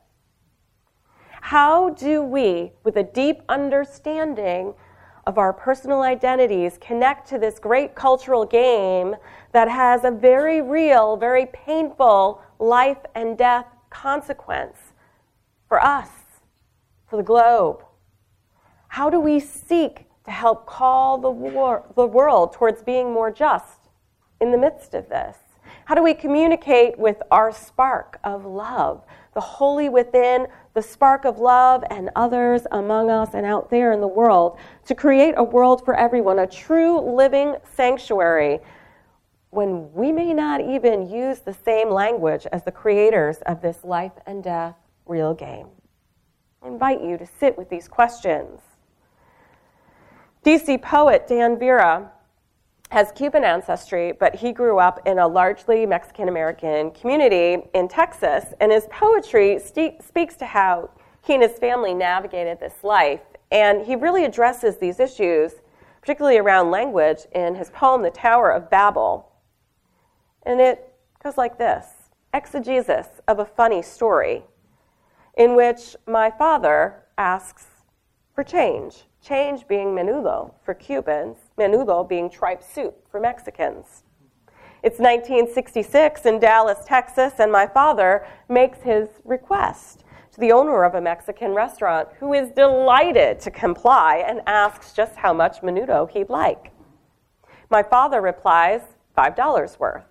How 1.40 1.90
do 1.90 2.22
we, 2.22 2.72
with 2.85 2.96
a 2.96 3.03
deep 3.03 3.42
understanding 3.48 4.74
of 5.27 5.39
our 5.39 5.53
personal 5.53 6.03
identities 6.03 6.79
connect 6.81 7.29
to 7.29 7.39
this 7.39 7.59
great 7.59 7.95
cultural 7.95 8.45
game 8.45 9.17
that 9.53 9.69
has 9.69 10.05
a 10.05 10.11
very 10.11 10.61
real, 10.61 11.17
very 11.17 11.47
painful 11.47 12.43
life 12.59 12.99
and 13.15 13.39
death 13.39 13.67
consequence 13.91 14.77
for 15.69 15.83
us, 15.83 16.11
for 17.07 17.17
the 17.17 17.23
globe? 17.23 17.85
How 18.89 19.11
do 19.11 19.19
we 19.19 19.41
seek 19.41 20.07
to 20.25 20.31
help 20.31 20.67
call 20.67 21.19
the, 21.19 21.31
war, 21.31 21.85
the 21.97 22.07
world 22.07 22.53
towards 22.53 22.83
being 22.83 23.13
more 23.13 23.31
just 23.31 23.89
in 24.41 24.53
the 24.53 24.59
midst 24.59 24.95
of 24.95 25.09
this? 25.09 25.37
How 25.87 25.95
do 25.95 26.03
we 26.03 26.15
communicate 26.15 26.99
with 26.99 27.23
our 27.31 27.53
spark 27.53 28.19
of 28.25 28.45
love, 28.45 29.05
the 29.35 29.41
holy 29.41 29.89
within, 29.89 30.47
the 30.75 30.83
spark 30.83 31.25
of 31.25 31.39
love, 31.39 31.85
and 31.89 32.11
others 32.17 32.67
among 32.73 33.09
us 33.09 33.31
and 33.33 33.47
out 33.47 33.71
there 33.71 33.93
in 33.93 34.01
the 34.01 34.09
world 34.09 34.59
to 34.85 34.95
create 34.95 35.35
a 35.37 35.45
world 35.45 35.85
for 35.85 35.95
everyone, 35.95 36.41
a 36.41 36.47
true 36.47 37.01
living 37.01 37.55
sanctuary 37.75 38.59
when 39.51 39.93
we 39.93 40.11
may 40.11 40.35
not 40.35 40.61
even 40.61 41.09
use 41.09 41.39
the 41.39 41.55
same 41.55 41.89
language 41.89 42.45
as 42.53 42.65
the 42.65 42.73
creators 42.73 43.39
of 43.47 43.63
this 43.63 43.85
life 43.85 44.13
and 44.27 44.43
death 44.43 44.75
real 45.07 45.33
game? 45.33 45.69
I 46.61 46.67
invite 46.67 47.01
you 47.01 47.17
to 47.19 47.27
sit 47.27 47.57
with 47.57 47.71
these 47.71 47.87
questions. 47.87 48.61
DC 50.45 50.83
poet 50.83 51.29
Dan 51.29 51.57
Vera 51.59 52.11
has 52.95 53.11
Cuban 53.11 53.43
ancestry, 53.43 54.13
but 54.13 54.37
he 54.37 54.53
grew 54.53 54.79
up 54.79 55.05
in 55.05 55.19
a 55.19 55.27
largely 55.27 55.85
Mexican 55.85 56.29
American 56.29 56.93
community 56.93 57.61
in 57.75 57.89
Texas, 57.89 58.55
and 58.61 58.71
his 58.71 58.87
poetry 58.89 59.59
st- 59.59 60.01
speaks 60.01 60.37
to 60.37 60.47
how 60.47 60.89
he 61.25 61.35
and 61.35 61.43
his 61.43 61.59
family 61.59 61.93
navigated 61.93 62.61
this 62.61 62.85
life. 62.85 63.23
And 63.51 63.85
he 63.85 63.97
really 63.97 64.25
addresses 64.25 64.77
these 64.77 65.01
issues, 65.01 65.55
particularly 66.01 66.39
around 66.39 66.71
language, 66.71 67.23
in 67.35 67.57
his 67.57 67.69
poem, 67.71 68.03
The 68.03 68.11
Tower 68.11 68.53
of 68.53 68.71
Babel. 68.71 69.29
And 70.45 70.61
it 70.61 70.95
goes 71.21 71.37
like 71.37 71.59
this 71.59 71.87
Exegesis 72.33 73.09
of 73.27 73.41
a 73.41 73.45
funny 73.45 73.83
story, 73.83 74.45
in 75.37 75.57
which 75.57 75.97
my 76.07 76.31
father 76.31 77.03
asks 77.19 77.67
for 78.37 78.45
change 78.45 79.03
change 79.21 79.67
being 79.67 79.89
menudo 79.89 80.53
for 80.63 80.75
Cubans, 80.75 81.44
menudo 81.59 82.09
being 82.09 82.31
tripe 82.31 82.62
soup 82.62 83.07
for 83.11 83.21
Mexicans. 83.21 84.05
It's 84.83 84.99
1966 84.99 86.27
in 86.27 86.38
Dallas, 86.38 86.85
Texas, 86.85 87.35
and 87.38 87.51
my 87.51 87.67
father 87.67 88.27
makes 88.49 88.81
his 88.81 89.09
request 89.25 90.05
to 90.33 90.40
the 90.40 90.53
owner 90.53 90.83
of 90.83 90.95
a 90.95 91.01
Mexican 91.01 91.55
restaurant, 91.55 92.09
who 92.19 92.33
is 92.33 92.51
delighted 92.51 93.38
to 93.38 93.51
comply 93.53 94.25
and 94.27 94.43
asks 94.47 94.93
just 94.93 95.14
how 95.14 95.33
much 95.33 95.61
menudo 95.62 96.11
he'd 96.11 96.29
like. 96.29 96.73
My 97.71 97.85
father 97.85 98.21
replies, 98.21 98.81
$5 99.17 99.79
worth. 99.79 100.05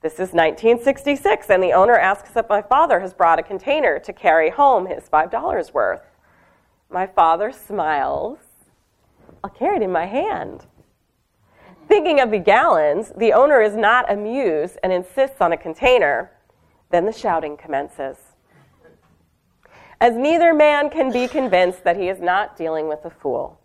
This 0.00 0.14
is 0.14 0.32
1966, 0.32 1.50
and 1.50 1.62
the 1.62 1.72
owner 1.72 1.96
asks 1.96 2.30
if 2.34 2.48
my 2.48 2.62
father 2.62 3.00
has 3.00 3.12
brought 3.12 3.38
a 3.38 3.42
container 3.42 3.98
to 4.00 4.12
carry 4.12 4.48
home 4.48 4.86
his 4.86 5.08
$5 5.10 5.74
worth. 5.74 6.00
My 6.90 7.06
father 7.06 7.52
smiles. 7.52 8.38
I'll 9.44 9.50
carry 9.50 9.76
it 9.76 9.82
in 9.82 9.90
my 9.90 10.06
hand. 10.06 10.66
Thinking 11.88 12.20
of 12.20 12.30
the 12.30 12.38
gallons, 12.38 13.12
the 13.16 13.32
owner 13.32 13.60
is 13.60 13.74
not 13.74 14.10
amused 14.10 14.78
and 14.82 14.92
insists 14.92 15.40
on 15.40 15.52
a 15.52 15.56
container. 15.56 16.30
Then 16.90 17.06
the 17.06 17.12
shouting 17.12 17.56
commences. 17.56 18.16
As 20.00 20.16
neither 20.16 20.54
man 20.54 20.90
can 20.90 21.12
be 21.12 21.28
convinced 21.28 21.84
that 21.84 21.96
he 21.96 22.08
is 22.08 22.20
not 22.20 22.56
dealing 22.56 22.88
with 22.88 23.04
a 23.04 23.10
fool. 23.10 23.58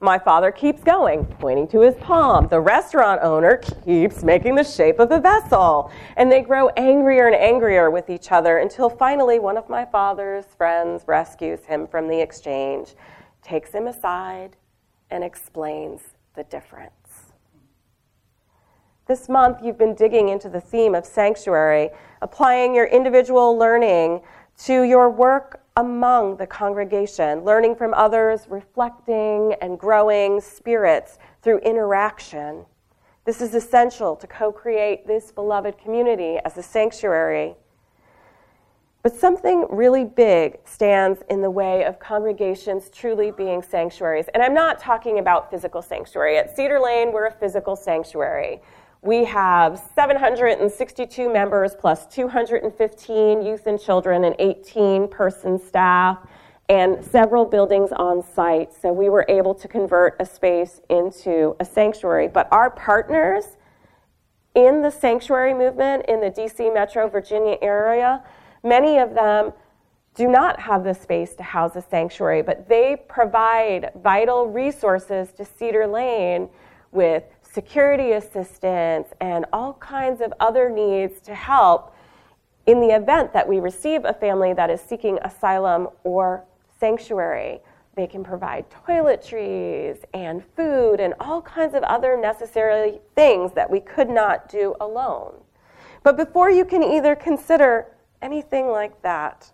My 0.00 0.18
father 0.18 0.50
keeps 0.50 0.82
going, 0.82 1.24
pointing 1.24 1.68
to 1.68 1.80
his 1.80 1.94
palm. 1.96 2.48
The 2.48 2.60
restaurant 2.60 3.22
owner 3.22 3.56
keeps 3.84 4.22
making 4.22 4.54
the 4.54 4.64
shape 4.64 4.98
of 4.98 5.10
a 5.10 5.20
vessel. 5.20 5.90
And 6.16 6.30
they 6.30 6.42
grow 6.42 6.68
angrier 6.70 7.26
and 7.26 7.36
angrier 7.36 7.90
with 7.90 8.10
each 8.10 8.30
other 8.30 8.58
until 8.58 8.90
finally 8.90 9.38
one 9.38 9.56
of 9.56 9.68
my 9.68 9.84
father's 9.84 10.44
friends 10.44 11.04
rescues 11.06 11.64
him 11.64 11.86
from 11.86 12.08
the 12.08 12.20
exchange, 12.20 12.94
takes 13.42 13.70
him 13.70 13.86
aside, 13.86 14.56
and 15.14 15.22
explains 15.22 16.00
the 16.34 16.42
difference. 16.44 17.32
This 19.06 19.28
month, 19.28 19.58
you've 19.62 19.78
been 19.78 19.94
digging 19.94 20.28
into 20.28 20.48
the 20.48 20.60
theme 20.60 20.94
of 20.94 21.06
sanctuary, 21.06 21.90
applying 22.20 22.74
your 22.74 22.86
individual 22.86 23.56
learning 23.56 24.22
to 24.64 24.82
your 24.82 25.08
work 25.08 25.62
among 25.76 26.36
the 26.36 26.46
congregation, 26.46 27.44
learning 27.44 27.76
from 27.76 27.94
others, 27.94 28.46
reflecting 28.48 29.54
and 29.60 29.78
growing 29.78 30.40
spirits 30.40 31.18
through 31.42 31.58
interaction. 31.58 32.64
This 33.24 33.40
is 33.40 33.54
essential 33.54 34.16
to 34.16 34.26
co 34.26 34.50
create 34.50 35.06
this 35.06 35.30
beloved 35.30 35.78
community 35.78 36.38
as 36.44 36.56
a 36.56 36.62
sanctuary. 36.62 37.54
But 39.04 39.14
something 39.14 39.66
really 39.68 40.06
big 40.06 40.60
stands 40.64 41.20
in 41.28 41.42
the 41.42 41.50
way 41.50 41.84
of 41.84 41.98
congregations 41.98 42.88
truly 42.88 43.32
being 43.32 43.60
sanctuaries. 43.60 44.28
And 44.32 44.42
I'm 44.42 44.54
not 44.54 44.78
talking 44.78 45.18
about 45.18 45.50
physical 45.50 45.82
sanctuary. 45.82 46.38
At 46.38 46.56
Cedar 46.56 46.80
Lane, 46.80 47.12
we're 47.12 47.26
a 47.26 47.30
physical 47.30 47.76
sanctuary. 47.76 48.62
We 49.02 49.24
have 49.24 49.78
762 49.94 51.30
members 51.30 51.76
plus 51.78 52.06
215 52.06 53.42
youth 53.42 53.66
and 53.66 53.78
children 53.78 54.24
and 54.24 54.34
18 54.38 55.08
person 55.08 55.60
staff 55.60 56.26
and 56.70 57.04
several 57.04 57.44
buildings 57.44 57.90
on 57.92 58.22
site. 58.22 58.72
So 58.72 58.90
we 58.90 59.10
were 59.10 59.26
able 59.28 59.54
to 59.56 59.68
convert 59.68 60.16
a 60.18 60.24
space 60.24 60.80
into 60.88 61.56
a 61.60 61.66
sanctuary. 61.66 62.28
But 62.28 62.48
our 62.50 62.70
partners 62.70 63.58
in 64.54 64.80
the 64.80 64.90
sanctuary 64.90 65.52
movement 65.52 66.06
in 66.08 66.22
the 66.22 66.30
DC 66.30 66.72
Metro 66.72 67.06
Virginia 67.06 67.58
area, 67.60 68.24
many 68.64 68.98
of 68.98 69.14
them 69.14 69.52
do 70.14 70.28
not 70.28 70.58
have 70.60 70.84
the 70.84 70.94
space 70.94 71.34
to 71.34 71.42
house 71.42 71.76
a 71.76 71.82
sanctuary, 71.82 72.42
but 72.42 72.68
they 72.68 72.96
provide 73.08 73.90
vital 74.02 74.46
resources 74.46 75.32
to 75.32 75.44
Cedar 75.44 75.86
Lane 75.86 76.48
with 76.92 77.24
security 77.42 78.12
assistance, 78.12 79.08
and 79.20 79.44
all 79.52 79.74
kinds 79.74 80.20
of 80.20 80.32
other 80.40 80.68
needs 80.68 81.20
to 81.20 81.34
help 81.34 81.94
in 82.66 82.80
the 82.80 82.88
event 82.88 83.32
that 83.32 83.46
we 83.46 83.60
receive 83.60 84.04
a 84.04 84.12
family 84.12 84.52
that 84.52 84.70
is 84.70 84.80
seeking 84.80 85.18
asylum 85.22 85.88
or 86.02 86.44
sanctuary. 86.80 87.60
They 87.94 88.06
can 88.08 88.24
provide 88.24 88.64
toiletries 88.70 89.98
and 90.14 90.42
food 90.56 90.98
and 90.98 91.14
all 91.20 91.42
kinds 91.42 91.74
of 91.74 91.82
other 91.84 92.16
necessary 92.16 93.00
things 93.14 93.52
that 93.52 93.70
we 93.70 93.80
could 93.80 94.08
not 94.08 94.48
do 94.48 94.74
alone. 94.80 95.34
But 96.02 96.16
before 96.16 96.50
you 96.50 96.64
can 96.64 96.82
either 96.82 97.14
consider 97.14 97.86
anything 98.24 98.68
like 98.68 99.02
that, 99.02 99.52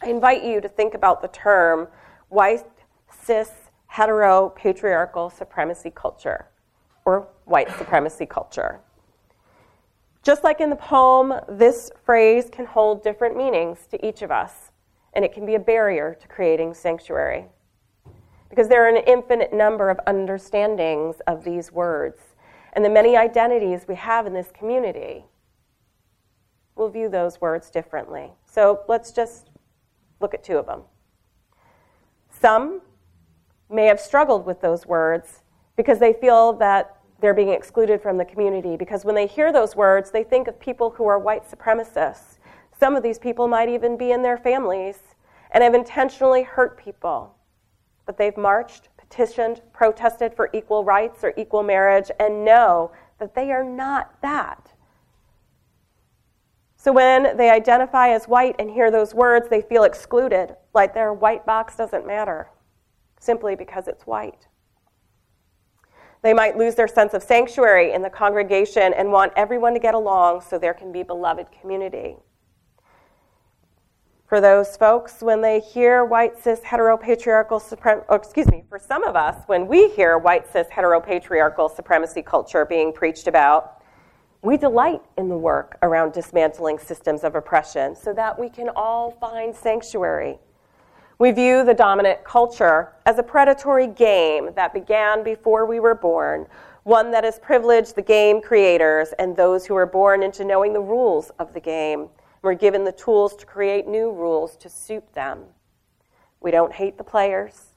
I 0.00 0.08
invite 0.08 0.44
you 0.44 0.60
to 0.60 0.68
think 0.68 0.94
about 0.94 1.20
the 1.20 1.28
term 1.28 1.88
white, 2.28 2.64
cis, 3.10 3.50
hetero, 3.88 4.50
patriarchal 4.50 5.30
supremacy 5.30 5.90
culture, 5.90 6.46
or 7.04 7.28
white 7.44 7.68
supremacy 7.76 8.24
culture. 8.24 8.80
Just 10.22 10.44
like 10.44 10.60
in 10.60 10.70
the 10.70 10.76
poem, 10.76 11.34
this 11.48 11.90
phrase 12.04 12.48
can 12.50 12.66
hold 12.66 13.02
different 13.02 13.36
meanings 13.36 13.86
to 13.90 14.06
each 14.06 14.22
of 14.22 14.30
us, 14.30 14.70
and 15.14 15.24
it 15.24 15.32
can 15.32 15.44
be 15.44 15.56
a 15.56 15.60
barrier 15.60 16.16
to 16.20 16.28
creating 16.28 16.72
sanctuary. 16.72 17.46
Because 18.48 18.68
there 18.68 18.84
are 18.84 18.88
an 18.88 19.02
infinite 19.06 19.52
number 19.52 19.90
of 19.90 19.98
understandings 20.06 21.16
of 21.26 21.42
these 21.42 21.72
words, 21.72 22.20
and 22.74 22.84
the 22.84 22.90
many 22.90 23.16
identities 23.16 23.86
we 23.88 23.96
have 23.96 24.26
in 24.26 24.34
this 24.34 24.52
community 24.52 25.24
will 26.76 26.88
view 26.88 27.08
those 27.08 27.40
words 27.40 27.70
differently. 27.70 28.30
So 28.44 28.82
let's 28.88 29.10
just 29.10 29.50
look 30.20 30.34
at 30.34 30.44
two 30.44 30.58
of 30.58 30.66
them. 30.66 30.82
Some 32.30 32.82
may 33.68 33.86
have 33.86 33.98
struggled 33.98 34.46
with 34.46 34.60
those 34.60 34.86
words 34.86 35.42
because 35.76 35.98
they 35.98 36.12
feel 36.12 36.52
that 36.54 36.96
they're 37.20 37.34
being 37.34 37.48
excluded 37.48 38.00
from 38.00 38.18
the 38.18 38.24
community. 38.24 38.76
Because 38.76 39.04
when 39.04 39.14
they 39.14 39.26
hear 39.26 39.52
those 39.52 39.74
words, 39.74 40.10
they 40.10 40.22
think 40.22 40.48
of 40.48 40.60
people 40.60 40.90
who 40.90 41.06
are 41.06 41.18
white 41.18 41.50
supremacists. 41.50 42.38
Some 42.78 42.94
of 42.94 43.02
these 43.02 43.18
people 43.18 43.48
might 43.48 43.68
even 43.68 43.96
be 43.96 44.12
in 44.12 44.22
their 44.22 44.36
families 44.36 44.98
and 45.52 45.64
have 45.64 45.74
intentionally 45.74 46.42
hurt 46.42 46.76
people. 46.76 47.34
But 48.04 48.18
they've 48.18 48.36
marched, 48.36 48.90
petitioned, 48.98 49.62
protested 49.72 50.34
for 50.34 50.50
equal 50.52 50.84
rights 50.84 51.24
or 51.24 51.32
equal 51.36 51.62
marriage, 51.62 52.10
and 52.20 52.44
know 52.44 52.92
that 53.18 53.34
they 53.34 53.50
are 53.50 53.64
not 53.64 54.20
that. 54.20 54.72
So 56.86 56.92
when 56.92 57.36
they 57.36 57.50
identify 57.50 58.10
as 58.10 58.28
white 58.28 58.54
and 58.60 58.70
hear 58.70 58.92
those 58.92 59.12
words, 59.12 59.48
they 59.48 59.60
feel 59.60 59.82
excluded, 59.82 60.54
like 60.72 60.94
their 60.94 61.12
white 61.12 61.44
box 61.44 61.74
doesn't 61.74 62.06
matter, 62.06 62.48
simply 63.18 63.56
because 63.56 63.88
it's 63.88 64.06
white. 64.06 64.46
They 66.22 66.32
might 66.32 66.56
lose 66.56 66.76
their 66.76 66.86
sense 66.86 67.12
of 67.12 67.24
sanctuary 67.24 67.92
in 67.92 68.02
the 68.02 68.08
congregation 68.08 68.94
and 68.94 69.10
want 69.10 69.32
everyone 69.34 69.74
to 69.74 69.80
get 69.80 69.94
along 69.94 70.42
so 70.42 70.60
there 70.60 70.74
can 70.74 70.92
be 70.92 71.02
beloved 71.02 71.48
community. 71.60 72.18
For 74.28 74.40
those 74.40 74.76
folks, 74.76 75.22
when 75.22 75.40
they 75.40 75.58
hear 75.58 76.04
white 76.04 76.38
cis 76.40 76.60
heteropatriarchal 76.60 77.60
supremacy, 77.60 78.06
oh, 78.10 78.14
excuse 78.14 78.46
me, 78.46 78.62
for 78.68 78.78
some 78.78 79.02
of 79.02 79.16
us, 79.16 79.42
when 79.46 79.66
we 79.66 79.88
hear 79.88 80.18
white 80.18 80.46
cis 80.52 80.68
heteropatriarchal 80.68 81.74
supremacy 81.74 82.22
culture 82.22 82.64
being 82.64 82.92
preached 82.92 83.26
about, 83.26 83.75
we 84.42 84.56
delight 84.56 85.02
in 85.16 85.28
the 85.28 85.36
work 85.36 85.78
around 85.82 86.12
dismantling 86.12 86.78
systems 86.78 87.24
of 87.24 87.34
oppression 87.34 87.96
so 87.96 88.12
that 88.12 88.38
we 88.38 88.48
can 88.48 88.68
all 88.76 89.10
find 89.10 89.54
sanctuary. 89.54 90.38
We 91.18 91.30
view 91.32 91.64
the 91.64 91.74
dominant 91.74 92.24
culture 92.24 92.92
as 93.06 93.18
a 93.18 93.22
predatory 93.22 93.86
game 93.86 94.50
that 94.54 94.74
began 94.74 95.24
before 95.24 95.64
we 95.64 95.80
were 95.80 95.94
born, 95.94 96.46
one 96.82 97.10
that 97.10 97.24
has 97.24 97.38
privileged 97.38 97.96
the 97.96 98.02
game 98.02 98.42
creators 98.42 99.14
and 99.18 99.34
those 99.34 99.64
who 99.64 99.74
are 99.74 99.86
born 99.86 100.22
into 100.22 100.44
knowing 100.44 100.72
the 100.72 100.80
rules 100.80 101.30
of 101.38 101.54
the 101.54 101.60
game. 101.60 102.08
We're 102.42 102.54
given 102.54 102.84
the 102.84 102.92
tools 102.92 103.34
to 103.36 103.46
create 103.46 103.88
new 103.88 104.12
rules 104.12 104.56
to 104.58 104.68
suit 104.68 105.12
them. 105.14 105.44
We 106.40 106.50
don't 106.50 106.72
hate 106.72 106.98
the 106.98 107.04
players. 107.04 107.74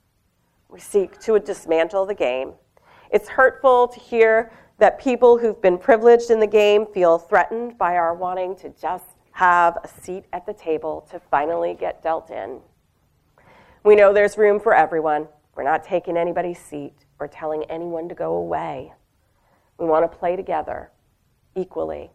We 0.69 0.79
seek 0.79 1.19
to 1.21 1.39
dismantle 1.39 2.05
the 2.05 2.13
game. 2.13 2.51
It's 3.09 3.29
hurtful 3.29 3.87
to 3.87 3.99
hear 3.99 4.51
that 4.79 4.99
people 4.99 5.37
who've 5.37 5.61
been 5.61 5.77
privileged 5.77 6.31
in 6.31 6.39
the 6.39 6.47
game 6.47 6.85
feel 6.85 7.17
threatened 7.19 7.77
by 7.77 7.95
our 7.95 8.15
wanting 8.15 8.55
to 8.55 8.69
just 8.81 9.05
have 9.31 9.77
a 9.83 9.87
seat 9.87 10.25
at 10.33 10.45
the 10.45 10.53
table 10.53 11.07
to 11.11 11.19
finally 11.19 11.75
get 11.79 12.01
dealt 12.01 12.31
in. 12.31 12.59
We 13.83 13.95
know 13.95 14.13
there's 14.13 14.37
room 14.37 14.59
for 14.59 14.73
everyone. 14.73 15.27
We're 15.55 15.63
not 15.63 15.83
taking 15.83 16.17
anybody's 16.17 16.59
seat 16.59 17.05
or 17.19 17.27
telling 17.27 17.63
anyone 17.65 18.07
to 18.09 18.15
go 18.15 18.35
away. 18.35 18.93
We 19.77 19.85
want 19.85 20.09
to 20.09 20.17
play 20.17 20.35
together 20.35 20.91
equally. 21.55 22.11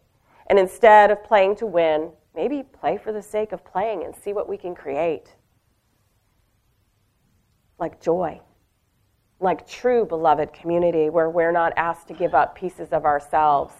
And 0.47 0.59
instead 0.59 1.11
of 1.11 1.23
playing 1.23 1.57
to 1.57 1.67
win, 1.67 2.11
maybe 2.35 2.63
play 2.63 2.97
for 2.97 3.13
the 3.13 3.23
sake 3.23 3.53
of 3.53 3.65
playing 3.65 4.05
and 4.05 4.15
see 4.15 4.33
what 4.33 4.49
we 4.49 4.57
can 4.57 4.75
create. 4.75 5.35
Like 7.79 8.01
joy 8.01 8.41
like 9.45 9.69
true 9.69 10.05
beloved 10.05 10.53
community 10.53 11.09
where 11.11 11.31
we're 11.31 11.53
not 11.53 11.73
asked 11.77 12.09
to 12.09 12.15
give 12.15 12.35
up 12.35 12.57
pieces 12.57 12.89
of 12.91 13.05
ourselves 13.05 13.73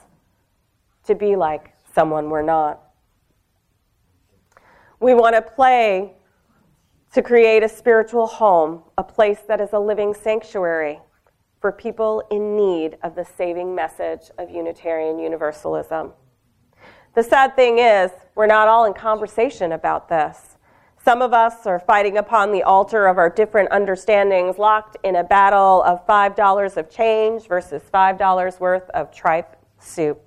to 1.07 1.15
be 1.15 1.35
like 1.35 1.73
someone 1.93 2.31
we're 2.31 2.43
not. 2.43 2.81
We 5.01 5.15
want 5.15 5.35
to 5.35 5.43
play 5.43 6.15
to 7.13 7.23
create 7.23 7.63
a 7.63 7.69
spiritual 7.69 8.27
home, 8.27 8.83
a 8.99 9.05
place 9.05 9.41
that 9.49 9.61
is 9.61 9.71
a 9.73 9.79
living 9.79 10.15
sanctuary 10.15 11.01
for 11.61 11.73
people 11.73 12.23
in 12.31 12.57
need 12.57 12.99
of 13.03 13.15
the 13.15 13.25
saving 13.25 13.75
message 13.75 14.31
of 14.39 14.51
Unitarian 14.51 15.19
Universalism. 15.19 16.13
The 17.15 17.23
sad 17.23 17.55
thing 17.55 17.79
is, 17.79 18.11
we're 18.35 18.47
not 18.47 18.67
all 18.69 18.85
in 18.85 18.95
conversation 18.95 19.73
about 19.73 20.09
this. 20.09 20.54
Some 21.05 21.21
of 21.21 21.35
us 21.35 21.67
are 21.67 21.81
fighting 21.81 22.17
upon 22.17 22.51
the 22.51 22.63
altar 22.63 23.07
of 23.09 23.19
our 23.19 23.29
different 23.29 23.71
understandings, 23.71 24.57
locked 24.57 24.97
in 25.05 25.17
a 25.17 25.23
battle 25.23 25.83
of 25.83 26.07
$5 26.07 26.77
of 26.79 26.89
change 26.89 27.47
versus 27.47 27.83
$5 27.93 28.59
worth 28.59 28.89
of 28.95 29.13
tripe 29.13 29.55
soup. 29.79 30.23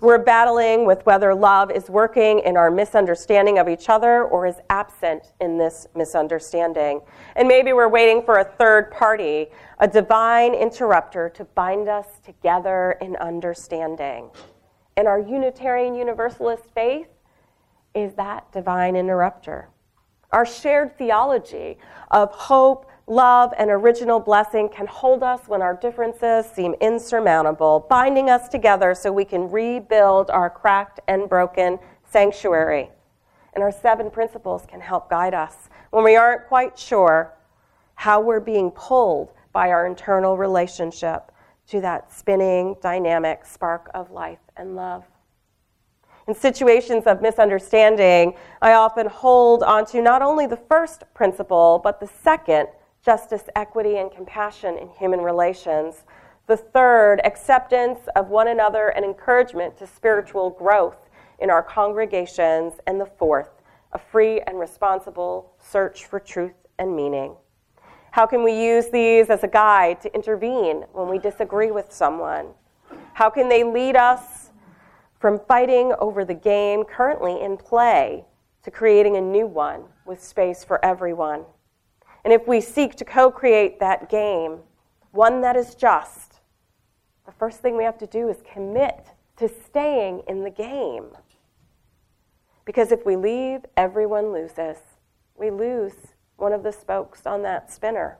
We're 0.00 0.22
battling 0.22 0.86
with 0.86 1.04
whether 1.04 1.34
love 1.34 1.72
is 1.72 1.90
working 1.90 2.38
in 2.38 2.56
our 2.56 2.70
misunderstanding 2.70 3.58
of 3.58 3.68
each 3.68 3.88
other 3.88 4.22
or 4.22 4.46
is 4.46 4.60
absent 4.70 5.32
in 5.40 5.58
this 5.58 5.88
misunderstanding. 5.96 7.00
And 7.34 7.48
maybe 7.48 7.72
we're 7.72 7.88
waiting 7.88 8.22
for 8.22 8.38
a 8.38 8.44
third 8.44 8.92
party, 8.92 9.48
a 9.80 9.88
divine 9.88 10.54
interrupter 10.54 11.28
to 11.30 11.44
bind 11.44 11.88
us 11.88 12.06
together 12.24 12.96
in 13.00 13.16
understanding. 13.16 14.30
In 14.96 15.08
our 15.08 15.18
Unitarian 15.18 15.96
Universalist 15.96 16.62
faith, 16.72 17.08
is 17.94 18.14
that 18.14 18.50
divine 18.52 18.96
interrupter. 18.96 19.68
Our 20.30 20.44
shared 20.44 20.96
theology 20.98 21.78
of 22.10 22.30
hope, 22.32 22.90
love, 23.06 23.54
and 23.56 23.70
original 23.70 24.20
blessing 24.20 24.68
can 24.68 24.86
hold 24.86 25.22
us 25.22 25.48
when 25.48 25.62
our 25.62 25.74
differences 25.74 26.46
seem 26.46 26.74
insurmountable, 26.80 27.86
binding 27.88 28.28
us 28.28 28.48
together 28.48 28.94
so 28.94 29.10
we 29.10 29.24
can 29.24 29.50
rebuild 29.50 30.30
our 30.30 30.50
cracked 30.50 31.00
and 31.08 31.28
broken 31.28 31.78
sanctuary. 32.10 32.90
And 33.54 33.64
our 33.64 33.72
seven 33.72 34.10
principles 34.10 34.66
can 34.68 34.80
help 34.80 35.08
guide 35.08 35.34
us 35.34 35.70
when 35.90 36.04
we 36.04 36.16
aren't 36.16 36.46
quite 36.46 36.78
sure 36.78 37.32
how 37.94 38.20
we're 38.20 38.40
being 38.40 38.70
pulled 38.70 39.32
by 39.52 39.70
our 39.70 39.86
internal 39.86 40.36
relationship 40.36 41.32
to 41.68 41.80
that 41.80 42.12
spinning, 42.12 42.76
dynamic 42.82 43.44
spark 43.44 43.90
of 43.94 44.10
life 44.10 44.38
and 44.56 44.76
love. 44.76 45.04
In 46.28 46.34
situations 46.34 47.04
of 47.06 47.22
misunderstanding, 47.22 48.34
I 48.60 48.74
often 48.74 49.06
hold 49.06 49.62
onto 49.62 50.02
not 50.02 50.20
only 50.20 50.46
the 50.46 50.58
first 50.58 51.04
principle, 51.14 51.80
but 51.82 52.00
the 52.00 52.06
second 52.06 52.68
justice, 53.02 53.44
equity, 53.56 53.96
and 53.96 54.12
compassion 54.12 54.76
in 54.76 54.90
human 54.90 55.22
relations. 55.22 56.04
The 56.46 56.58
third, 56.58 57.22
acceptance 57.24 58.00
of 58.14 58.28
one 58.28 58.48
another 58.48 58.88
and 58.88 59.06
encouragement 59.06 59.78
to 59.78 59.86
spiritual 59.86 60.50
growth 60.50 61.08
in 61.38 61.48
our 61.48 61.62
congregations. 61.62 62.74
And 62.86 63.00
the 63.00 63.06
fourth, 63.06 63.62
a 63.92 63.98
free 63.98 64.42
and 64.42 64.60
responsible 64.60 65.54
search 65.58 66.04
for 66.04 66.20
truth 66.20 66.66
and 66.78 66.94
meaning. 66.94 67.36
How 68.10 68.26
can 68.26 68.44
we 68.44 68.52
use 68.52 68.90
these 68.90 69.30
as 69.30 69.44
a 69.44 69.48
guide 69.48 70.02
to 70.02 70.14
intervene 70.14 70.84
when 70.92 71.08
we 71.08 71.18
disagree 71.18 71.70
with 71.70 71.90
someone? 71.90 72.48
How 73.14 73.30
can 73.30 73.48
they 73.48 73.64
lead 73.64 73.96
us 73.96 74.47
from 75.18 75.40
fighting 75.48 75.92
over 75.98 76.24
the 76.24 76.34
game 76.34 76.84
currently 76.84 77.40
in 77.40 77.56
play 77.56 78.24
to 78.62 78.70
creating 78.70 79.16
a 79.16 79.20
new 79.20 79.46
one 79.46 79.82
with 80.06 80.22
space 80.22 80.64
for 80.64 80.84
everyone. 80.84 81.44
And 82.24 82.32
if 82.32 82.46
we 82.46 82.60
seek 82.60 82.94
to 82.96 83.04
co 83.04 83.30
create 83.30 83.80
that 83.80 84.08
game, 84.08 84.58
one 85.12 85.40
that 85.40 85.56
is 85.56 85.74
just, 85.74 86.40
the 87.26 87.32
first 87.32 87.60
thing 87.60 87.76
we 87.76 87.84
have 87.84 87.98
to 87.98 88.06
do 88.06 88.28
is 88.28 88.42
commit 88.52 89.08
to 89.36 89.48
staying 89.48 90.22
in 90.28 90.44
the 90.44 90.50
game. 90.50 91.06
Because 92.64 92.92
if 92.92 93.06
we 93.06 93.16
leave, 93.16 93.60
everyone 93.76 94.32
loses. 94.32 94.78
We 95.36 95.50
lose 95.50 95.94
one 96.36 96.52
of 96.52 96.62
the 96.62 96.72
spokes 96.72 97.26
on 97.26 97.42
that 97.42 97.72
spinner. 97.72 98.18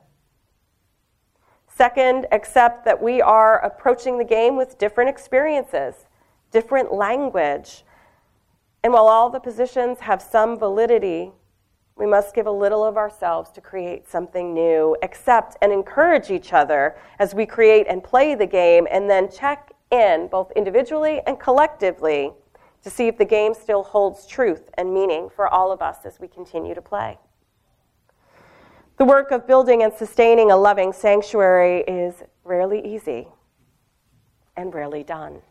Second, 1.67 2.25
accept 2.31 2.83
that 2.85 3.01
we 3.01 3.21
are 3.21 3.63
approaching 3.63 4.17
the 4.17 4.25
game 4.25 4.57
with 4.57 4.77
different 4.77 5.09
experiences 5.09 6.07
different 6.51 6.93
language. 6.93 7.83
And 8.83 8.93
while 8.93 9.07
all 9.07 9.29
the 9.29 9.39
positions 9.39 9.99
have 9.99 10.21
some 10.21 10.57
validity, 10.57 11.31
we 11.95 12.05
must 12.05 12.33
give 12.33 12.47
a 12.47 12.51
little 12.51 12.83
of 12.83 12.95
ourselves 12.95 13.51
to 13.51 13.61
create 13.61 14.07
something 14.07 14.53
new, 14.53 14.95
accept 15.03 15.57
and 15.61 15.71
encourage 15.71 16.31
each 16.31 16.53
other 16.53 16.95
as 17.19 17.35
we 17.35 17.45
create 17.45 17.87
and 17.89 18.03
play 18.03 18.35
the 18.35 18.47
game, 18.47 18.87
and 18.89 19.09
then 19.09 19.29
check 19.29 19.73
in 19.91 20.27
both 20.31 20.51
individually 20.55 21.21
and 21.27 21.39
collectively 21.39 22.31
to 22.83 22.89
see 22.89 23.07
if 23.07 23.17
the 23.17 23.25
game 23.25 23.53
still 23.53 23.83
holds 23.83 24.25
truth 24.25 24.69
and 24.75 24.93
meaning 24.93 25.29
for 25.35 25.47
all 25.47 25.71
of 25.71 25.81
us 25.81 26.05
as 26.05 26.19
we 26.19 26.27
continue 26.27 26.73
to 26.73 26.81
play. 26.81 27.17
The 28.97 29.05
work 29.05 29.31
of 29.31 29.47
building 29.47 29.83
and 29.83 29.93
sustaining 29.93 30.51
a 30.51 30.57
loving 30.57 30.93
sanctuary 30.93 31.81
is 31.81 32.23
rarely 32.43 32.85
easy 32.85 33.27
and 34.55 34.73
rarely 34.73 35.03
done. 35.03 35.41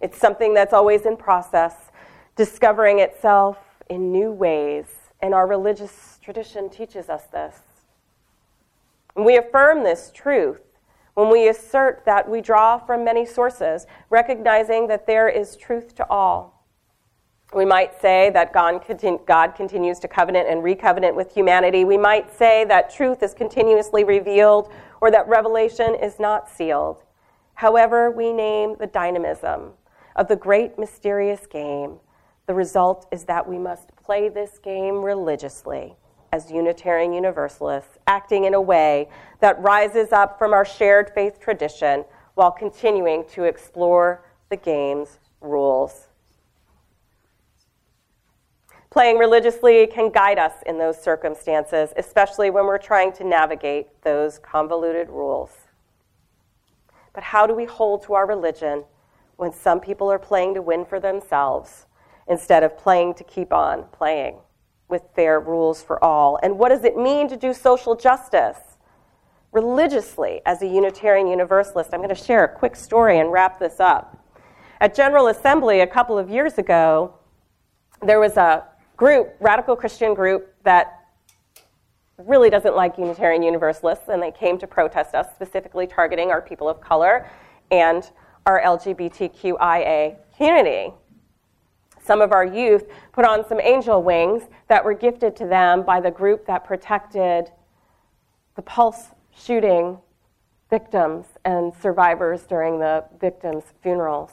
It's 0.00 0.18
something 0.18 0.54
that's 0.54 0.72
always 0.72 1.06
in 1.06 1.16
process, 1.16 1.90
discovering 2.36 2.98
itself 2.98 3.58
in 3.88 4.12
new 4.12 4.30
ways, 4.30 4.86
and 5.20 5.32
our 5.32 5.46
religious 5.46 6.18
tradition 6.22 6.68
teaches 6.68 7.08
us 7.08 7.24
this. 7.32 7.60
And 9.14 9.24
we 9.24 9.36
affirm 9.36 9.82
this 9.82 10.10
truth 10.14 10.60
when 11.14 11.30
we 11.30 11.48
assert 11.48 12.04
that 12.04 12.28
we 12.28 12.42
draw 12.42 12.78
from 12.78 13.02
many 13.02 13.24
sources, 13.24 13.86
recognizing 14.10 14.86
that 14.88 15.06
there 15.06 15.28
is 15.28 15.56
truth 15.56 15.94
to 15.94 16.06
all. 16.10 16.62
We 17.54 17.64
might 17.64 17.98
say 18.02 18.28
that 18.30 18.52
God, 18.52 18.84
God 19.26 19.54
continues 19.54 19.98
to 20.00 20.08
covenant 20.08 20.48
and 20.48 20.62
recovenant 20.62 21.16
with 21.16 21.32
humanity. 21.32 21.84
We 21.84 21.96
might 21.96 22.36
say 22.36 22.66
that 22.66 22.92
truth 22.92 23.22
is 23.22 23.32
continuously 23.32 24.04
revealed 24.04 24.70
or 25.00 25.10
that 25.10 25.26
revelation 25.28 25.94
is 25.94 26.18
not 26.18 26.50
sealed. 26.50 27.02
However, 27.54 28.10
we 28.10 28.32
name 28.32 28.76
the 28.78 28.86
dynamism 28.86 29.72
of 30.16 30.28
the 30.28 30.36
great 30.36 30.78
mysterious 30.78 31.46
game, 31.46 32.00
the 32.46 32.54
result 32.54 33.06
is 33.12 33.24
that 33.24 33.48
we 33.48 33.58
must 33.58 33.94
play 33.96 34.28
this 34.28 34.58
game 34.58 35.04
religiously 35.04 35.94
as 36.32 36.50
Unitarian 36.50 37.12
Universalists, 37.12 37.98
acting 38.06 38.44
in 38.44 38.54
a 38.54 38.60
way 38.60 39.08
that 39.40 39.60
rises 39.60 40.12
up 40.12 40.38
from 40.38 40.52
our 40.52 40.64
shared 40.64 41.10
faith 41.14 41.38
tradition 41.38 42.04
while 42.34 42.50
continuing 42.50 43.24
to 43.28 43.44
explore 43.44 44.24
the 44.48 44.56
game's 44.56 45.18
rules. 45.40 46.08
Playing 48.90 49.18
religiously 49.18 49.86
can 49.86 50.10
guide 50.10 50.38
us 50.38 50.54
in 50.64 50.78
those 50.78 51.00
circumstances, 51.00 51.92
especially 51.96 52.48
when 52.50 52.64
we're 52.64 52.78
trying 52.78 53.12
to 53.12 53.24
navigate 53.24 53.88
those 54.02 54.38
convoluted 54.38 55.10
rules. 55.10 55.50
But 57.12 57.22
how 57.22 57.46
do 57.46 57.54
we 57.54 57.66
hold 57.66 58.04
to 58.04 58.14
our 58.14 58.26
religion 58.26 58.84
when 59.36 59.52
some 59.52 59.80
people 59.80 60.10
are 60.10 60.18
playing 60.18 60.54
to 60.54 60.62
win 60.62 60.84
for 60.84 60.98
themselves 60.98 61.86
instead 62.28 62.62
of 62.62 62.76
playing 62.76 63.14
to 63.14 63.24
keep 63.24 63.52
on 63.52 63.84
playing 63.92 64.38
with 64.88 65.02
fair 65.14 65.40
rules 65.40 65.82
for 65.82 66.02
all? 66.02 66.38
And 66.42 66.58
what 66.58 66.70
does 66.70 66.84
it 66.84 66.96
mean 66.96 67.28
to 67.28 67.36
do 67.36 67.52
social 67.52 67.94
justice 67.94 68.58
religiously 69.52 70.40
as 70.46 70.62
a 70.62 70.66
Unitarian 70.66 71.26
Universalist? 71.26 71.90
I'm 71.92 72.00
going 72.00 72.08
to 72.08 72.14
share 72.14 72.44
a 72.44 72.48
quick 72.48 72.76
story 72.76 73.18
and 73.18 73.32
wrap 73.32 73.58
this 73.58 73.80
up. 73.80 74.22
At 74.80 74.94
General 74.94 75.28
Assembly 75.28 75.80
a 75.80 75.86
couple 75.86 76.18
of 76.18 76.28
years 76.28 76.58
ago, 76.58 77.14
there 78.02 78.20
was 78.20 78.36
a 78.36 78.64
group, 78.96 79.34
radical 79.40 79.76
Christian 79.76 80.14
group, 80.14 80.54
that 80.64 81.06
really 82.18 82.50
doesn't 82.50 82.74
like 82.74 82.98
Unitarian 82.98 83.42
Universalists, 83.42 84.08
and 84.08 84.22
they 84.22 84.30
came 84.30 84.58
to 84.58 84.66
protest 84.66 85.14
us, 85.14 85.26
specifically 85.34 85.86
targeting 85.86 86.30
our 86.30 86.40
people 86.40 86.68
of 86.68 86.80
color 86.80 87.28
and 87.70 88.10
our 88.46 88.62
LGBTQIA 88.62 90.16
community. 90.36 90.94
Some 92.02 92.20
of 92.20 92.30
our 92.32 92.44
youth 92.44 92.84
put 93.12 93.24
on 93.24 93.46
some 93.48 93.60
angel 93.60 94.02
wings 94.02 94.44
that 94.68 94.84
were 94.84 94.94
gifted 94.94 95.34
to 95.36 95.46
them 95.46 95.82
by 95.82 96.00
the 96.00 96.10
group 96.10 96.46
that 96.46 96.64
protected 96.64 97.50
the 98.54 98.62
Pulse 98.62 99.08
shooting 99.36 99.98
victims 100.70 101.26
and 101.44 101.72
survivors 101.74 102.42
during 102.44 102.78
the 102.78 103.04
victims' 103.20 103.64
funerals. 103.82 104.30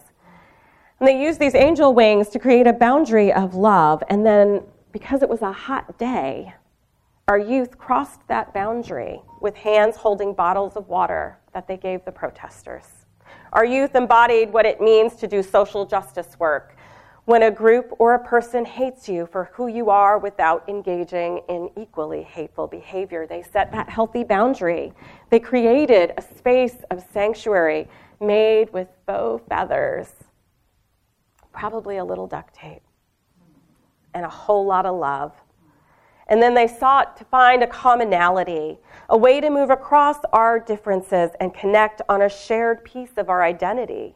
And 0.99 1.07
they 1.07 1.21
used 1.21 1.39
these 1.39 1.55
angel 1.55 1.93
wings 1.93 2.29
to 2.29 2.39
create 2.39 2.67
a 2.67 2.73
boundary 2.73 3.33
of 3.33 3.55
love. 3.55 4.03
And 4.09 4.25
then, 4.25 4.61
because 4.91 5.21
it 5.21 5.29
was 5.29 5.41
a 5.41 5.51
hot 5.51 5.97
day, 5.97 6.53
our 7.27 7.37
youth 7.37 7.77
crossed 7.77 8.25
that 8.27 8.53
boundary 8.53 9.21
with 9.41 9.55
hands 9.55 9.95
holding 9.95 10.33
bottles 10.33 10.75
of 10.75 10.87
water 10.87 11.39
that 11.53 11.67
they 11.67 11.77
gave 11.77 12.05
the 12.05 12.11
protesters. 12.11 13.02
Our 13.53 13.63
youth 13.63 13.95
embodied 13.95 14.51
what 14.51 14.65
it 14.65 14.81
means 14.81 15.15
to 15.15 15.27
do 15.27 15.41
social 15.41 15.85
justice 15.85 16.37
work. 16.39 16.75
When 17.25 17.43
a 17.43 17.51
group 17.51 17.93
or 17.99 18.15
a 18.15 18.19
person 18.23 18.65
hates 18.65 19.07
you 19.07 19.25
for 19.25 19.45
who 19.53 19.67
you 19.67 19.89
are 19.89 20.19
without 20.19 20.67
engaging 20.67 21.41
in 21.47 21.69
equally 21.77 22.23
hateful 22.23 22.67
behavior, 22.67 23.25
they 23.25 23.41
set 23.41 23.71
that 23.71 23.87
healthy 23.87 24.25
boundary. 24.25 24.91
They 25.29 25.39
created 25.39 26.11
a 26.17 26.21
space 26.21 26.75
of 26.91 27.01
sanctuary 27.13 27.87
made 28.19 28.73
with 28.73 28.89
faux 29.07 29.41
feathers 29.47 30.09
probably 31.53 31.97
a 31.97 32.03
little 32.03 32.27
duct 32.27 32.53
tape, 32.53 32.81
and 34.13 34.25
a 34.25 34.29
whole 34.29 34.65
lot 34.65 34.85
of 34.85 34.95
love. 34.95 35.31
And 36.27 36.41
then 36.41 36.53
they 36.53 36.67
sought 36.67 37.17
to 37.17 37.25
find 37.25 37.61
a 37.61 37.67
commonality, 37.67 38.79
a 39.09 39.17
way 39.17 39.41
to 39.41 39.49
move 39.49 39.69
across 39.69 40.17
our 40.31 40.59
differences 40.59 41.31
and 41.39 41.53
connect 41.53 42.01
on 42.07 42.21
a 42.21 42.29
shared 42.29 42.83
piece 42.83 43.17
of 43.17 43.29
our 43.29 43.43
identity. 43.43 44.15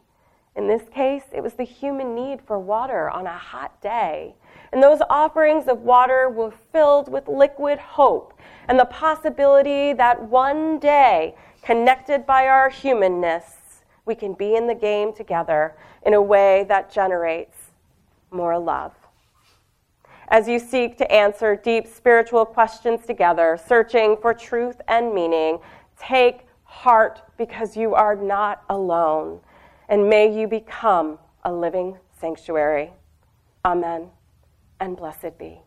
In 0.56 0.66
this 0.66 0.88
case, 0.92 1.22
it 1.32 1.42
was 1.42 1.54
the 1.54 1.64
human 1.64 2.14
need 2.14 2.40
for 2.42 2.58
water 2.58 3.08
on 3.08 3.26
a 3.26 3.38
hot 3.38 3.80
day. 3.80 4.34
And 4.72 4.82
those 4.82 5.00
offerings 5.08 5.68
of 5.68 5.82
water 5.82 6.28
were 6.28 6.52
filled 6.72 7.10
with 7.12 7.28
liquid 7.28 7.78
hope 7.78 8.38
and 8.66 8.78
the 8.78 8.84
possibility 8.86 9.92
that 9.92 10.20
one 10.20 10.78
day, 10.78 11.36
connected 11.62 12.26
by 12.26 12.48
our 12.48 12.68
humanness, 12.70 13.44
we 14.04 14.14
can 14.14 14.32
be 14.32 14.56
in 14.56 14.66
the 14.66 14.74
game 14.74 15.12
together 15.12 15.76
in 16.04 16.14
a 16.14 16.22
way 16.22 16.64
that 16.68 16.90
generates 16.90 17.56
more 18.30 18.58
love. 18.58 18.97
As 20.30 20.46
you 20.46 20.58
seek 20.58 20.98
to 20.98 21.10
answer 21.10 21.56
deep 21.56 21.86
spiritual 21.86 22.44
questions 22.44 23.06
together, 23.06 23.58
searching 23.66 24.16
for 24.20 24.34
truth 24.34 24.80
and 24.86 25.14
meaning, 25.14 25.58
take 25.98 26.46
heart 26.64 27.22
because 27.38 27.76
you 27.76 27.94
are 27.94 28.14
not 28.14 28.62
alone. 28.68 29.40
And 29.88 30.08
may 30.08 30.38
you 30.38 30.46
become 30.46 31.18
a 31.44 31.52
living 31.52 31.96
sanctuary. 32.20 32.92
Amen 33.64 34.10
and 34.80 34.96
blessed 34.96 35.38
be. 35.38 35.62